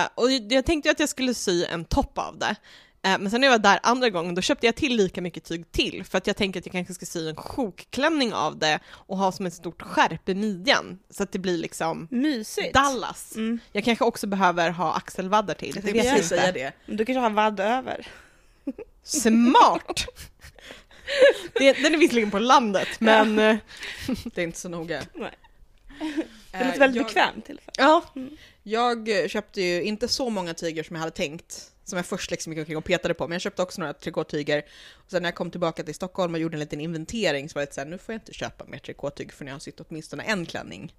[0.00, 2.56] eh, och jag tänkte att jag skulle sy en topp av det.
[3.04, 5.44] Eh, men sen när jag var där andra gången, då köpte jag till lika mycket
[5.44, 8.78] tyg till, för att jag tänker att jag kanske ska sy en sjokklänning av det
[8.90, 12.74] och ha som ett stort skärp i midjan, så att det blir liksom Mysigt.
[12.74, 13.36] Dallas.
[13.36, 13.58] Mm.
[13.72, 16.72] Jag kanske också behöver ha axelvaddar till, Jag vet jag precis säga inte.
[16.86, 16.94] det.
[16.96, 18.06] Du kanske har vadd över.
[19.04, 20.04] Smart!
[21.54, 23.56] det, den är visserligen på landet, men eh,
[24.24, 25.02] Det är inte så noga.
[25.14, 25.30] Nej.
[26.52, 27.74] Det Eh, låter väldigt jag, bekvämt i alla fall.
[27.76, 28.04] ja.
[28.62, 32.52] Jag köpte ju inte så många tyger som jag hade tänkt, som jag först liksom
[32.52, 34.62] gick omkring och petade på, men jag köpte också några trikåtyger.
[34.92, 37.60] Och sen när jag kom tillbaka till Stockholm och gjorde en liten inventering så var
[37.60, 40.22] det lite såhär, nu får jag inte köpa mer trikåtyg för jag har sytt åtminstone
[40.22, 40.94] en klänning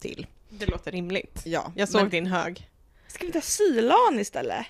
[0.00, 0.26] till.
[0.48, 1.42] Det låter rimligt.
[1.44, 2.68] Ja, Jag såg men din hög.
[3.08, 4.66] Ska vi ta sylan istället?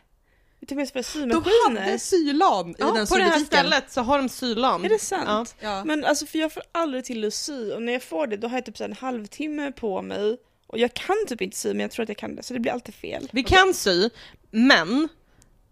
[0.66, 1.80] Tar med oss våra de symaskiner.
[1.80, 4.84] hade sylan i Ja, den på det här stället så har de sylan.
[4.84, 5.56] Är det sant?
[5.61, 5.84] Ja.
[5.84, 8.48] Men alltså för jag får aldrig till att sy och när jag får det då
[8.48, 10.36] har jag typ så här en halvtimme på mig
[10.66, 12.61] och jag kan typ inte sy men jag tror att jag kan det så det
[12.61, 13.28] blir alltid fel.
[13.32, 14.11] Vi kan sy,
[14.50, 15.09] men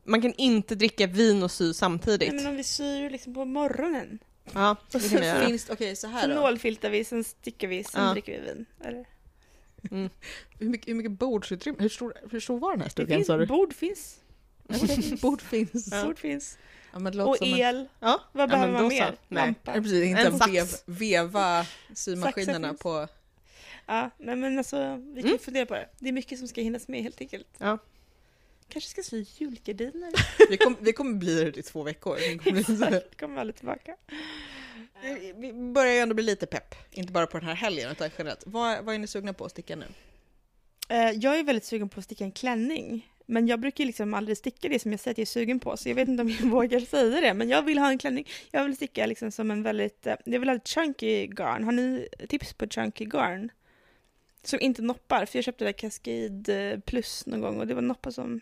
[0.05, 2.29] man kan inte dricka vin och sy samtidigt.
[2.33, 4.19] Nej, men om vi syr liksom på morgonen.
[4.55, 5.47] Ja, det kan vi göra.
[5.47, 6.35] Finns, okej så Så här då.
[6.35, 8.13] nålfiltar vi, sen stickar vi, sen Ja.
[8.13, 8.67] dricker vi vin.
[8.85, 9.05] Eller?
[10.59, 13.37] Hur mycket, hur mycket bordsutrymme, hur stor, hur stor var den här Det stugan sa
[13.37, 13.47] du?
[13.47, 14.17] bord finns.
[15.23, 15.89] Bord finns.
[15.93, 16.05] Ja.
[16.05, 16.59] Bord finns.
[16.93, 17.89] Ja, det Och en, el.
[18.01, 18.21] Ja.
[18.33, 18.89] Vad behöver man så.
[18.89, 19.17] mer?
[19.29, 19.45] Nej.
[19.47, 19.73] Lampa.
[19.73, 23.09] Precis, inte En vev, veva symaskinerna på...
[23.87, 25.39] Ja, nej men alltså vi kan Mm.
[25.39, 25.89] fundera på det.
[25.99, 27.47] Det är mycket som ska hinnas med helt enkelt.
[27.59, 27.79] Ja.
[28.69, 30.13] Kanske ska sy julgardiner.
[30.51, 32.17] Vi, kom, vi kommer bli där i två veckor.
[32.17, 33.97] Vi kommer, Exakt, kommer aldrig tillbaka.
[35.03, 38.11] vi vi börjar ju ändå bli lite pepp, inte bara på den här helgen utan
[38.19, 38.43] generellt.
[38.47, 39.87] Vad, vad är ni sugna på att sticka nu?
[40.89, 43.13] Eh, jag är väldigt sugen på att sticka en klänning.
[43.27, 45.77] Men jag brukar liksom aldrig sticka det som jag säger att jag är sugen på,
[45.77, 47.35] så jag vet inte om jag vågar säga det.
[47.35, 48.29] Men jag vill ha en klänning.
[48.51, 51.65] Jag vill sticka liksom som en väldigt, eh, jag vill ha ett chunky garn.
[51.65, 53.51] Har ni tips på chunky garn?
[54.43, 57.75] Som inte noppar, för jag köpte det där Cascade eh, Plus någon gång och det
[57.75, 58.41] var noppar som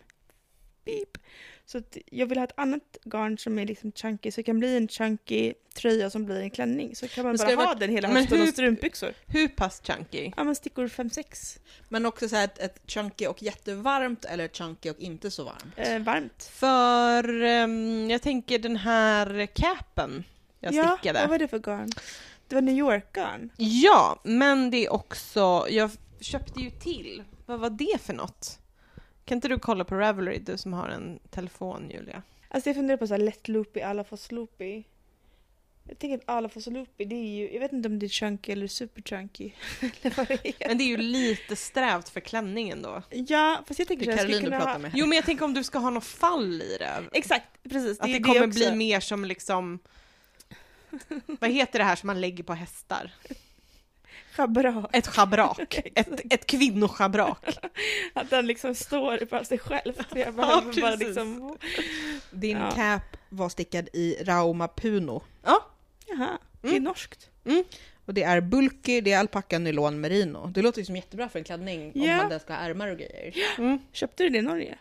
[0.85, 1.19] beep.
[1.67, 4.77] Så jag vill ha ett annat garn som är liksom chunky, så det kan bli
[4.77, 6.97] en chunky tröja som blir en klänning.
[6.97, 9.13] Så kan man bara vara- ha den hela hösten hur- och strumpbyxor.
[9.27, 10.33] Hur pass chunky?
[10.37, 11.59] Ja men stickor 5-6.
[11.89, 15.75] Men också så här ett, ett chunky och jättevarmt eller chunky och inte så varmt.
[15.77, 16.51] Eh, varmt.
[16.53, 20.25] För ehm, jag tänker den här capen
[20.61, 21.21] jag ja, stickade.
[21.21, 21.91] vad var det för garn?
[22.49, 23.51] Det var New York-garn.
[23.57, 25.91] Ja, men det är också, jag
[26.21, 28.59] köpte ju till, vad var det för något?
[29.25, 32.23] Kan inte du kolla på Ravelry, du som har en telefon Julia?
[32.49, 34.83] Alltså jag funderar på så här lätt loopy, alafos loopy.
[35.89, 38.53] Jag tänker att alafos loopy, det är ju, jag vet inte om det är chunky
[38.53, 39.51] eller super chunky.
[39.81, 40.69] eller vad det är.
[40.69, 43.03] Men det är ju lite strävt för klänningen då.
[43.11, 44.79] Ja, fast jag tänker Det är här, jag Caroline skulle du kunna pratar ha...
[44.79, 44.93] med.
[44.95, 47.03] Jo men jag tänker om du ska ha något fall i det.
[47.13, 48.01] Exakt, precis.
[48.01, 48.59] Att det, är kommer också.
[48.59, 49.79] bli mer som liksom,
[51.27, 53.13] vad heter det här som man lägger på hästar?
[54.37, 54.91] Schabrak.
[54.93, 55.81] Ett schabrak.
[55.95, 57.59] ett, ett kvinnoschabrak.
[58.13, 59.93] Att den liksom står för sig själv.
[60.13, 61.59] Så jag Ja, bara liksom...
[62.31, 62.71] Din Ja.
[62.71, 65.23] cap var stickad i Rauma Puno.
[65.45, 65.67] Ja,
[66.07, 66.83] Jaha, det är Mm.
[66.85, 67.31] norskt.
[68.07, 70.47] Och det är bulky, det är alpacka, nylon, merino.
[70.55, 72.17] Det låter ju som jättebra för en klänning om Ja.
[72.17, 73.35] man den ska ha ärmar och grejer.
[73.59, 73.79] mm.
[73.93, 74.79] Köpte du det i Norge?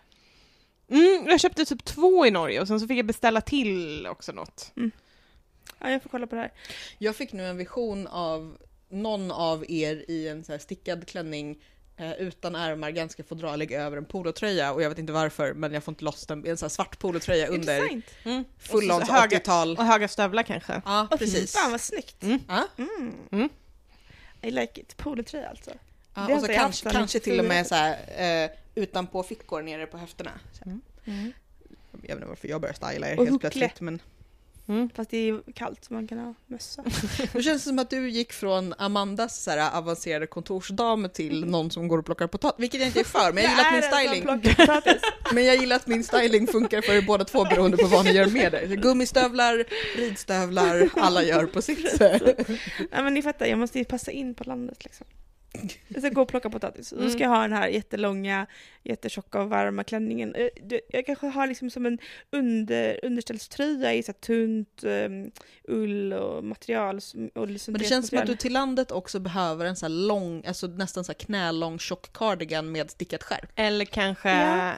[0.90, 4.32] Mm, jag köpte typ två i Norge och sen så fick jag beställa till också
[4.32, 4.72] något.
[5.80, 6.52] Ja, jag får kolla på det här.
[6.98, 8.58] Jag fick nu en vision av
[8.94, 11.64] någon av er i en så stickad klänning
[11.98, 15.84] eh, utan ärmar, ganska fodralig över en polotröja och jag vet inte varför men jag
[15.84, 16.40] får inte loss den.
[16.40, 18.06] En här svart polotröja under Intressant.
[18.24, 18.44] Mm.
[18.72, 19.78] Och så höga- 80-tal.
[19.78, 20.82] Och höga stövlar kanske.
[20.86, 21.54] Ja, Åh, precis.
[21.54, 22.24] Fan vad snyggt.
[22.24, 22.40] Mm.
[22.78, 23.14] Mm.
[23.32, 23.50] Mm.
[24.42, 24.98] I like it.
[24.98, 25.72] Polotröja alltså.
[26.16, 27.66] Ja, och så kanske, kanske till och med 94.
[27.66, 30.32] så här, eh, utanpå fickor nere på höfterna.
[30.54, 30.80] Så, här.
[31.06, 31.34] Mm.
[31.92, 34.00] jag vet inte varför jag börjar styla er Och helt plötsligt men
[34.68, 34.90] Mm.
[34.96, 36.84] Fast det är ju kallt så man kan ha mössa.
[37.34, 41.88] det känns som att du gick från Amandas så här, avancerade kontorsdam till någon som
[41.88, 44.98] går och plockar potatis, vilket jag inte är för, men jag gillar att min styling.
[45.34, 48.12] Men jag gillar att min styling funkar för er båda två beroende på vad ni
[48.12, 48.76] gör med det.
[48.76, 49.66] Gummistövlar,
[49.98, 52.48] ridstövlar, alla gör på sitt sätt.
[52.92, 55.08] Nej men ni fattar, jag måste ju passa in på landet liksom.
[55.88, 56.92] Jag ska gå och plocka potatis.
[56.92, 58.48] Och då ska jag ha den här jättelånga,
[58.84, 60.36] jättetjocka och varma klänningen.
[60.36, 60.48] Eh,
[60.90, 61.98] Jag kanske har liksom som en
[62.32, 65.32] under, underställströja i så här tunt um,
[65.64, 66.96] ull och material.
[67.36, 70.46] Och Men det känns som att du till landet också behöver en så här lång,
[70.46, 73.52] alltså nästan så här knälång tjock cardigan med stickat skärp.
[73.56, 74.74] Eller kanske Ja.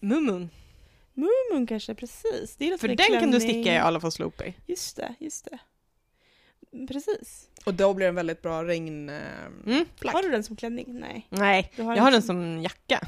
[0.00, 0.50] Mumun.
[1.14, 2.56] Mumun kanske, precis.
[2.58, 3.40] Det är För den kan du klänning.
[3.40, 4.52] sticka i Alafors Loopy.
[4.66, 5.58] Just det, just det.
[6.88, 7.48] Precis.
[7.66, 9.08] Och då blir det en väldigt bra regn...
[9.08, 9.16] eh,
[9.66, 9.84] Mm.
[10.04, 10.86] Har du den som klänning?
[10.88, 11.26] Nej.
[11.30, 13.00] Nej, har jag har den som jacka.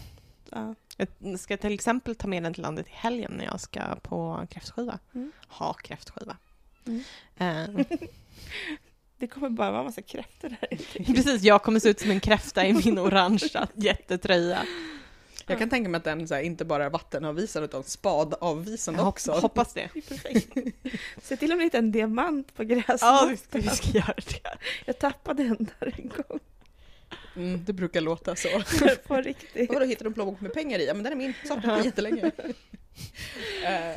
[0.51, 0.75] Ja.
[0.97, 4.47] Jag ska till exempel ta med den till landet i helgen när jag ska på
[4.51, 4.99] kräftskiva.
[5.14, 5.33] Mm.
[5.49, 6.37] Ha kräftskiva.
[6.87, 7.03] Mm.
[7.37, 7.87] Eh,
[9.19, 10.69] Det kommer bara vara en massa kräftor där.
[11.14, 14.64] precis, jag kommer se ut som en kräfta i min orangea jättetröja.
[15.47, 19.32] Jag kan tänka mig att den här, inte bara är vattenavvisande utan spadavvisande Jag också.
[19.32, 19.88] hop- hoppas det.
[19.94, 20.49] Det perfekt.
[21.22, 22.99] Se till om ni hittar en diamant på gräsmattan.
[23.09, 24.57] Ja, vi ska, vi ska göra det.
[24.84, 26.38] Jag tappade den där en gång.
[27.36, 28.49] Mm, det brukar låta så.
[29.07, 29.72] På riktigt.
[29.72, 30.86] Vadå, hittar du en plånbok med pengar i?
[30.86, 32.24] Ja men den är min, saknat den jättelänge.
[32.24, 32.30] Uh,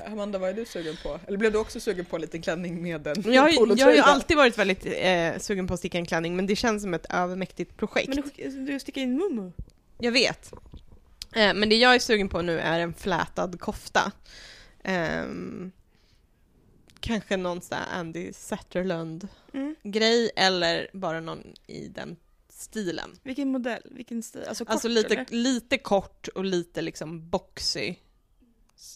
[0.12, 1.20] Amanda, vad är du sugen på?
[1.28, 3.86] Eller blev du också sugen på en liten klänning med en Jag, har ju- jag
[3.86, 6.82] har ju alltid varit väldigt eh, sugen på att sticka en klänning men det känns
[6.84, 8.08] som ett övermäktigt projekt.
[8.16, 9.52] Men du, du sticker in Mumu.
[10.00, 10.54] Jag vet.
[11.36, 14.12] Eh, men det jag är sugen på nu är en flätad kofta.
[14.84, 15.72] Ehm,
[17.00, 20.46] kanske någon sån där Andy Zetterlund-grej Mm.
[20.54, 22.16] eller bara någon i den
[22.50, 23.10] stilen.
[23.24, 23.82] Vilken modell?
[23.92, 24.44] Vilken stil?
[24.48, 25.26] Alltså kort Alltså lite, eller?
[25.30, 27.96] lite kort och lite liksom boxy.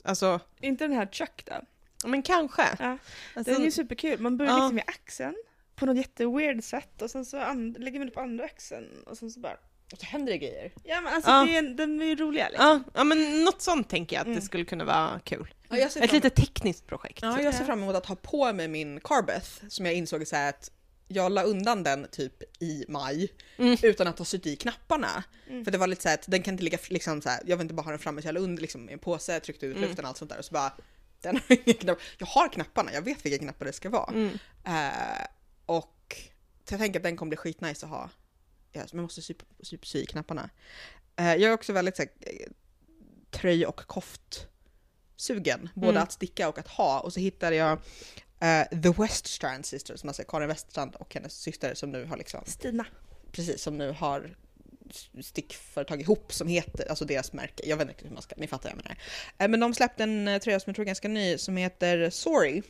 [0.03, 1.53] Alltså, Inte den här Chuck då?
[2.09, 2.63] men kanske.
[2.79, 2.97] Ja.
[3.36, 4.19] Alltså, Den är ju superkul.
[4.19, 4.57] Man börjar Ja.
[4.59, 5.36] liksom i axeln
[5.75, 7.38] på något jätteweird sätt och sen så
[7.77, 9.57] lägger man på andra axeln och sen så bara...
[9.93, 10.71] Och så händer det grejer.
[10.83, 11.43] Ja men alltså Ja.
[11.45, 12.65] det är, den är ju roliga liksom.
[12.65, 14.39] ja, ja, men något sånt tänker jag att Mm.
[14.39, 15.53] det skulle kunna vara kul.
[15.69, 16.07] Ja, Ett fram...
[16.11, 17.19] lite tekniskt projekt.
[17.21, 20.35] ja, jag ser fram emot att ha på mig min Carbeth som jag insåg så
[20.35, 20.71] här att
[21.07, 23.77] jag la undan den typ i maj Mm.
[23.83, 25.23] utan att ha sytt i knapparna.
[25.49, 25.63] Mm.
[25.65, 27.57] För det var lite så här att den kan inte ligga liksom så här, jag
[27.57, 29.65] vill inte bara ha den framme så jag la under liksom i en påse, tryckte
[29.65, 29.87] ut Mm.
[29.89, 30.73] luften och allt sånt där och så bara
[31.21, 31.97] den har ingen knapp.
[32.17, 34.11] Jag har knapparna, jag vet vilka knappar det ska vara.
[34.11, 34.29] Mm.
[34.65, 35.25] Eh,
[35.65, 36.15] och
[36.67, 38.09] så jag tänker att den kommer bli skitnice att ha.
[38.74, 40.49] Ja, man måste sy, sy, sy knapparna.
[41.15, 42.47] Eh, jag är också väldigt så här, eh,
[43.32, 44.47] tröj och koft
[45.15, 46.03] sugen, både Mm.
[46.03, 46.99] att sticka och att ha.
[46.99, 47.71] Och så hittade jag
[48.39, 52.86] eh, The Weststrand Sisters, alltså Karin Weststrand och hennes syster som nu har liksom, Stina.
[53.32, 54.36] precis som nu har
[55.21, 58.69] stickföretag ihop som heter, alltså deras märke, jag vet inte hur man ska, ni fattar
[58.69, 58.97] vad jag menar.
[59.38, 62.09] Eh, men de släppte en eh, tröja som jag tror är ganska ny som heter
[62.09, 62.61] Sorry.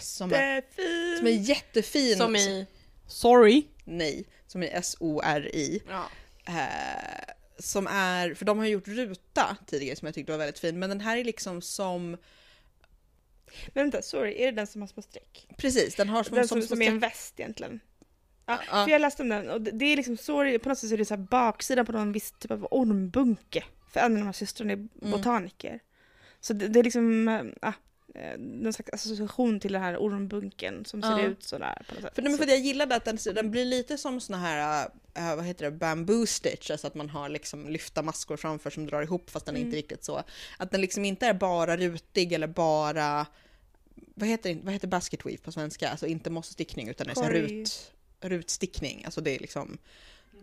[0.00, 1.16] Som är, Jättefin!
[1.18, 2.16] som är jättefin.
[2.16, 2.66] Som i
[3.06, 3.66] Sorry.
[3.84, 5.82] Nej, som är S-O-R-I.
[5.88, 6.08] Ja.
[6.44, 10.78] Eh, som är, för de har gjort ruta tidigare som jag tyckte var väldigt fin,
[10.78, 12.16] men den här är liksom som,
[13.74, 15.46] vänta, sorry, är det den som har små streck?
[15.56, 17.80] precis den har som, Den som, som, som är en väst egentligen.
[18.46, 18.84] Ja, Ja.
[18.84, 20.98] för jag läste om den och det är liksom sorry, på något sätt så är
[20.98, 23.64] det så här baksidan på någon viss typ av ormbunke.
[23.92, 24.90] För en av de här systrarna är Mm.
[25.10, 25.80] botaniker.
[26.40, 27.72] Så det, det är liksom, äh, ah,
[28.14, 31.20] eh, någon slags association till den här ormbunken som ser Ja.
[31.20, 32.14] ut sådär på något sätt.
[32.14, 35.44] För, men för jag gillade att den, den blir lite som såna här, äh, vad
[35.44, 39.30] heter det, bamboo stitch, alltså att man har liksom lyfta maskor framför som drar ihop
[39.30, 39.68] fast den är Mm.
[39.68, 40.22] inte riktigt så.
[40.58, 43.26] Att den liksom inte är bara rutig eller bara,
[44.14, 45.88] vad heter, vad heter basket weave på svenska?
[45.90, 49.78] Alltså inte mossestickning utan det är rut, rutstickning, alltså det är liksom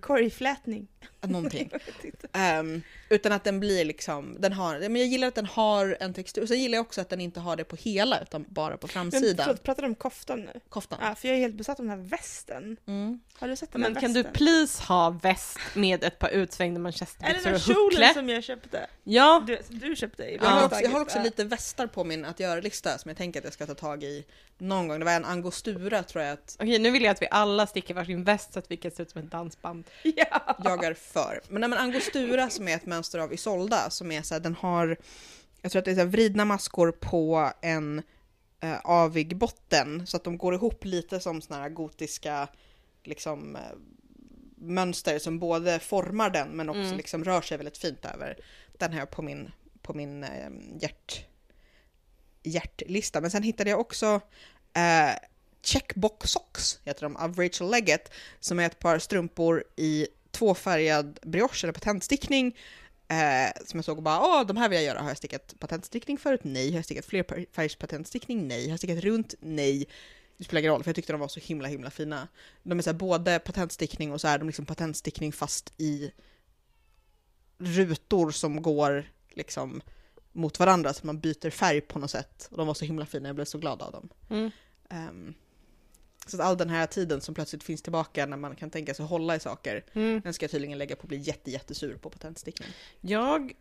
[0.02, 0.88] Korgflätning.
[1.22, 1.72] någonting.
[2.34, 6.14] Ehm, utan att den blir liksom, den har, men jag gillar att den har en
[6.14, 6.42] textur.
[6.42, 8.88] Och sen gillar jag också att den inte har det på hela utan bara på
[8.88, 9.46] Men framsidan.
[9.46, 10.60] förlåt, pratar du om koftan nu?
[10.70, 11.00] Koftan.
[11.02, 12.78] Ja, för jag är helt besatt av den här västen.
[12.88, 13.20] Mm.
[13.40, 14.32] Har du sett den här Men kan västen?
[14.32, 17.92] du please ha väst med ett par utsvängda Är det manchesterbyxor den och här kjolen
[18.04, 18.14] huckle?
[18.14, 18.88] som jag köpte?
[19.04, 20.66] Ja, Du, du köpte i Jag, har Ja.
[20.66, 21.24] också, jag har också Ja.
[21.24, 24.26] lite västar på min att göra-lista som jag tänker att jag ska ta tag i
[24.58, 25.00] någon gång.
[25.00, 27.94] Det var en angostura tror jag att okej nu vill jag att vi alla sticker
[27.94, 29.84] varsin väst så att vi kan se ut som ett dansband.
[30.04, 30.58] Ja.
[30.64, 31.42] jag är för.
[31.50, 34.56] Men, nej, men angostura som är ett mönster av Isolda som är så här, den
[34.56, 34.98] har,
[35.62, 38.02] jag tror att det är så här, vridna maskor på en
[38.60, 42.48] eh, avig botten så att de går ihop lite som såna här gotiska
[43.04, 43.62] liksom eh,
[44.56, 46.98] mönster som både formar den men också Mm.
[46.98, 48.38] liksom rör sig väldigt fint över.
[48.78, 49.52] Den har jag på min,
[49.82, 50.50] på min eh,
[50.82, 51.26] hjärt,
[52.48, 53.22] hjärtlista.
[53.22, 54.22] Men sen hittade jag också
[54.74, 55.16] eh,
[55.62, 61.66] Checkbox Socks, heter de, av Rachel Leggett, som är ett par strumpor i tvåfärgad brioche
[61.66, 62.58] eller patentstickning.
[63.08, 65.02] Eh, som jag såg och bara, åh, de här vill jag göra.
[65.02, 66.40] Har jag stickat patentstickning förut?
[66.44, 66.70] Nej.
[66.70, 68.48] Har jag stickat flerfärgspatentstickning?
[68.48, 68.64] Nej.
[68.64, 69.34] Har jag stickat runt?
[69.40, 69.88] Nej.
[70.38, 72.28] Det spelar ingen roll, för jag tyckte de var så himla, himla fina.
[72.64, 76.12] De är så här, både patentstickning och så är de liksom patentstickning fast i
[77.58, 79.82] rutor som går liksom
[80.38, 82.48] mot varandra så att man byter färg på något sätt.
[82.52, 84.10] Och de var så himla fina, jag blev så glad av dem.
[84.30, 84.52] Mm.
[84.90, 85.34] Ehm,
[86.26, 89.06] så att all den här tiden som plötsligt finns tillbaka när man kan tänka sig
[89.06, 90.22] hålla i saker, Mm.
[90.24, 92.70] den ska jag tydligen lägga på att bli jätte, jättesur på patentstickning.
[93.02, 93.54] Jag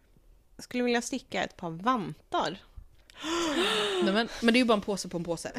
[0.58, 2.58] skulle vilja sticka ett par vantar
[4.04, 5.52] Nej, men, men det är ju bara en påse på en påse.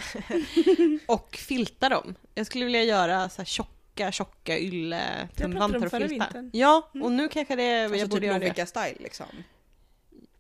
[1.08, 2.16] och filta dem.
[2.36, 6.08] Jag skulle vilja göra så här tjocka, tjocka ylle tumvantar och filta.
[6.08, 6.50] vintern.
[6.54, 7.06] Ja, Mm.
[7.06, 8.66] och nu kanske det, Alltså jag borde typ göra det.
[8.66, 9.26] Style liksom.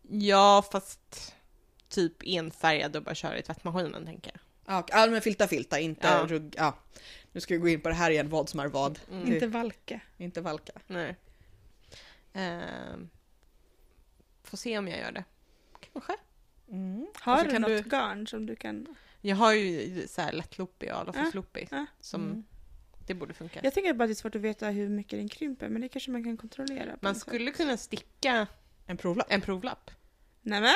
[0.09, 1.33] Ja, fast
[1.89, 4.31] typ enfärgad och bara köra i tvättmaskinen tänker
[4.65, 4.83] jag.
[4.91, 6.25] Ja, men filta filta, inte Ja.
[6.27, 6.53] rugg.
[6.57, 6.77] Ja.
[7.31, 8.99] Nu ska vi gå in på det här igen, vad som är vad.
[9.11, 9.33] Mm.
[9.33, 9.99] Inte valka.
[10.17, 10.73] Inte valka.
[10.87, 11.15] Nej.
[12.33, 13.09] Ehm,
[14.43, 15.23] får se om jag gör det.
[15.93, 16.13] Kanske.
[16.71, 17.07] Mm.
[17.15, 18.95] Har du något du- garn som du kan...
[19.21, 21.85] Jag har ju så här lättloopig och alafosloopig ja.
[22.01, 22.43] som Mm.
[23.07, 23.59] det borde funka.
[23.63, 25.89] Jag tänker bara att det är svårt att veta hur mycket den krymper, men det
[25.89, 26.91] kanske man kan kontrollera.
[26.91, 27.57] på Man skulle sätt.
[27.57, 28.47] kunna sticka
[28.87, 29.27] En provlapp.
[29.29, 29.91] en provlapp.
[30.41, 30.75] Nej men,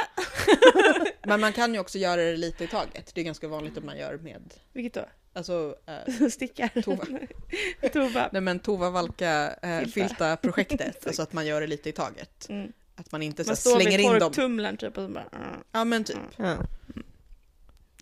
[1.23, 3.11] Men man kan ju också göra det lite i taget.
[3.15, 5.05] Det är ganska vanligt att man gör med, vilket då?
[5.33, 6.81] alltså eh, Stickar?
[6.81, 7.05] Tova.
[7.93, 8.29] Tova.
[8.31, 9.91] Nej men Tova Valka eh, Filta.
[9.91, 12.49] filta projektet, alltså att man gör det lite i taget.
[12.49, 12.71] Mm.
[12.95, 14.19] Att man inte så Man står slänger vid in dem.
[14.19, 15.25] korktumlaren typ och så bara...
[15.35, 15.59] mm.
[15.71, 16.57] Ja men typ, Ja.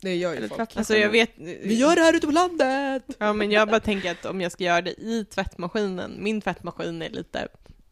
[0.02, 0.78] det gör ju Eller folk.
[0.78, 1.32] Alltså jag vet...
[1.38, 3.04] Vi gör det här ute på landet!
[3.18, 7.02] Ja men jag bara tänker att om jag ska göra det i tvättmaskinen, min tvättmaskin
[7.02, 7.48] är lite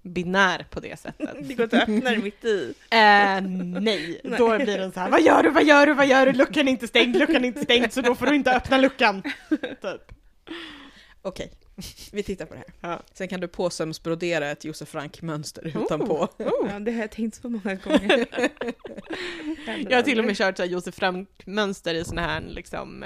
[0.07, 1.29] binär på det sättet.
[1.47, 2.73] Det går inte att öppna det mitt i.
[2.89, 3.41] Eh,
[3.81, 6.31] nej, då blir den så här, vad gör du, vad gör du, vad gör du,
[6.31, 9.21] luckan är inte stängd, luckan är inte stängd, så då får du inte öppna luckan.
[9.49, 10.01] Typ.
[11.21, 11.51] Okej,
[12.11, 12.91] vi tittar på det här.
[12.91, 12.99] Ja.
[13.13, 16.27] Sen kan du påsömsbrodera ett Josef Frank-mönster utanpå.
[16.37, 18.27] Ja, det har jag tänkt så många gånger.
[19.89, 23.03] Jag har till och med kört så här Josef Frank-mönster i såna här liksom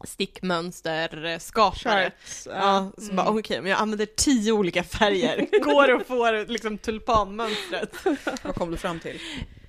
[0.00, 1.38] um, stickmönster, eh.
[1.38, 2.46] Charts.
[2.50, 5.46] Ja, så bara okej, men jag använder tio olika färger.
[5.64, 7.96] Går att få liksom tulpanmönstret?
[8.42, 9.20] Vad kom du fram till?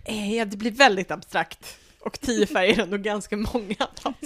[0.05, 1.77] Eh, ja, det blir väldigt abstrakt.
[1.99, 3.75] Och tio färger är ändå ganska många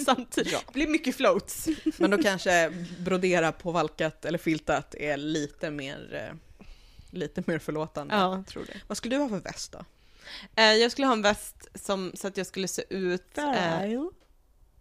[0.04, 0.52] samtidigt.
[0.52, 0.60] Ja.
[0.66, 1.68] Det blir mycket floats.
[1.96, 6.36] Men då kanske brodera på valkat eller filtat är lite mer, eh,
[7.10, 8.14] lite mer förlåtande.
[8.14, 8.80] Ja, jag tror det.
[8.86, 9.84] Vad skulle du ha för väst då?
[10.56, 13.38] Eh, jag skulle ha en väst som, så att jag skulle se ut...
[13.38, 14.10] eh, Fair Isle.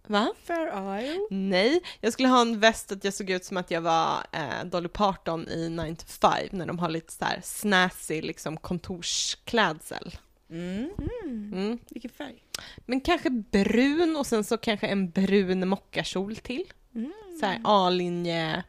[0.08, 0.34] Va?
[0.43, 1.28] Fair Isle.
[1.30, 4.66] Nej, jag skulle ha en väst att jag såg ut som att jag var eh,
[4.66, 10.18] Dolly Parton i 9 to 5 när de har lite så här snazzy liksom kontorsklädsel.
[10.49, 10.89] Mm.
[11.24, 11.54] Mm.
[11.54, 11.78] Mm.
[11.89, 12.43] Vilken färg?
[12.86, 16.64] Men kanske brun och sen så kanske en brun mockakjol till.
[16.95, 17.14] Mm.
[17.39, 18.64] Så här A-linje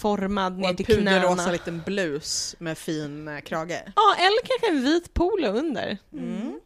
[0.00, 1.52] formad Och ner en till puderrosa knäna.
[1.52, 3.82] liten blus med fin eh, krage.
[3.96, 5.98] Ja, eller kanske en vit polo under.
[6.12, 6.60] Mm.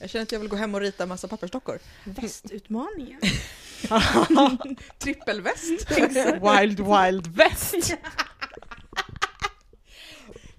[0.00, 1.78] Jag känner att jag vill gå hem och rita massa pappersdockor.
[2.04, 3.20] Västutmaningen.
[4.98, 5.90] Trippelväst!
[6.60, 7.74] Wild Wild West.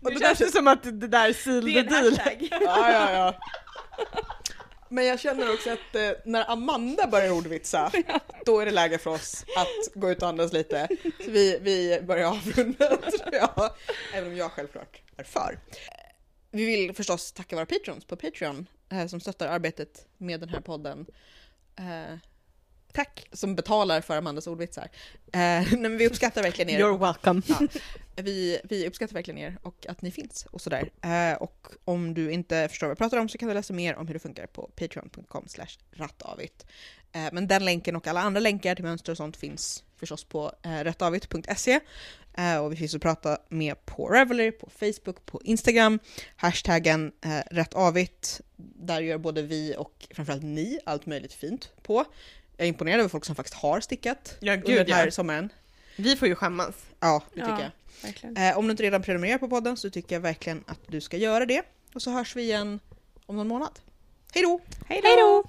[0.01, 2.19] Och Det det där känns ju som att det där seal the deal.
[2.51, 3.35] Ja, ja, ja.
[4.89, 7.91] Men jag känner också att eh, när Amanda börjar ordvitsa,
[8.45, 10.87] då är det läge för oss att gå ut och andas lite.
[11.25, 13.71] Så vi, vi börjar avrunda, tror jag.
[14.13, 15.59] Även om jag självklart är för.
[16.51, 20.61] Vi vill förstås tacka våra patrons på Patreon eh, som stöttar arbetet med den här
[20.61, 21.05] podden.
[21.75, 22.17] Eh,
[22.93, 23.27] tack!
[23.31, 24.89] Som betalar för Amandas ordvitsar.
[25.33, 26.79] Eh, vi uppskattar verkligen er.
[26.79, 27.41] You're welcome.
[27.47, 27.59] Ja,
[28.23, 30.91] vi, vi uppskattar verkligen er och att ni finns och sådär.
[31.01, 33.95] Eh, och om du inte förstår vad jag pratar om så kan du läsa mer
[33.95, 35.45] om hur det funkar på patreon.com
[35.91, 36.65] rattavit.
[37.11, 40.51] Eh, men den länken och alla andra länkar till mönster och sånt finns förstås på
[40.63, 41.79] eh, rättavit.se.
[42.37, 45.99] Eh, och vi finns att prata med på Revelry, på Facebook, på Instagram.
[46.35, 48.41] Hashtaggen eh, rättavit.
[48.57, 52.05] Där gör både vi och framförallt ni allt möjligt fint på.
[52.57, 55.11] Jag är imponerad över folk som faktiskt har stickat Ja, under gud den här ja.
[55.11, 55.49] sommaren.
[55.95, 56.75] Vi får ju skämmas.
[56.99, 57.69] Ja, det tycker Ja.
[58.33, 58.49] jag.
[58.49, 61.17] Eh, om du inte redan prenumererar på podden så tycker jag verkligen att du ska
[61.17, 61.61] göra det.
[61.93, 62.79] Och så hörs vi igen
[63.25, 63.79] om någon månad.
[64.33, 64.59] Hej då!
[64.87, 65.43] Hej då!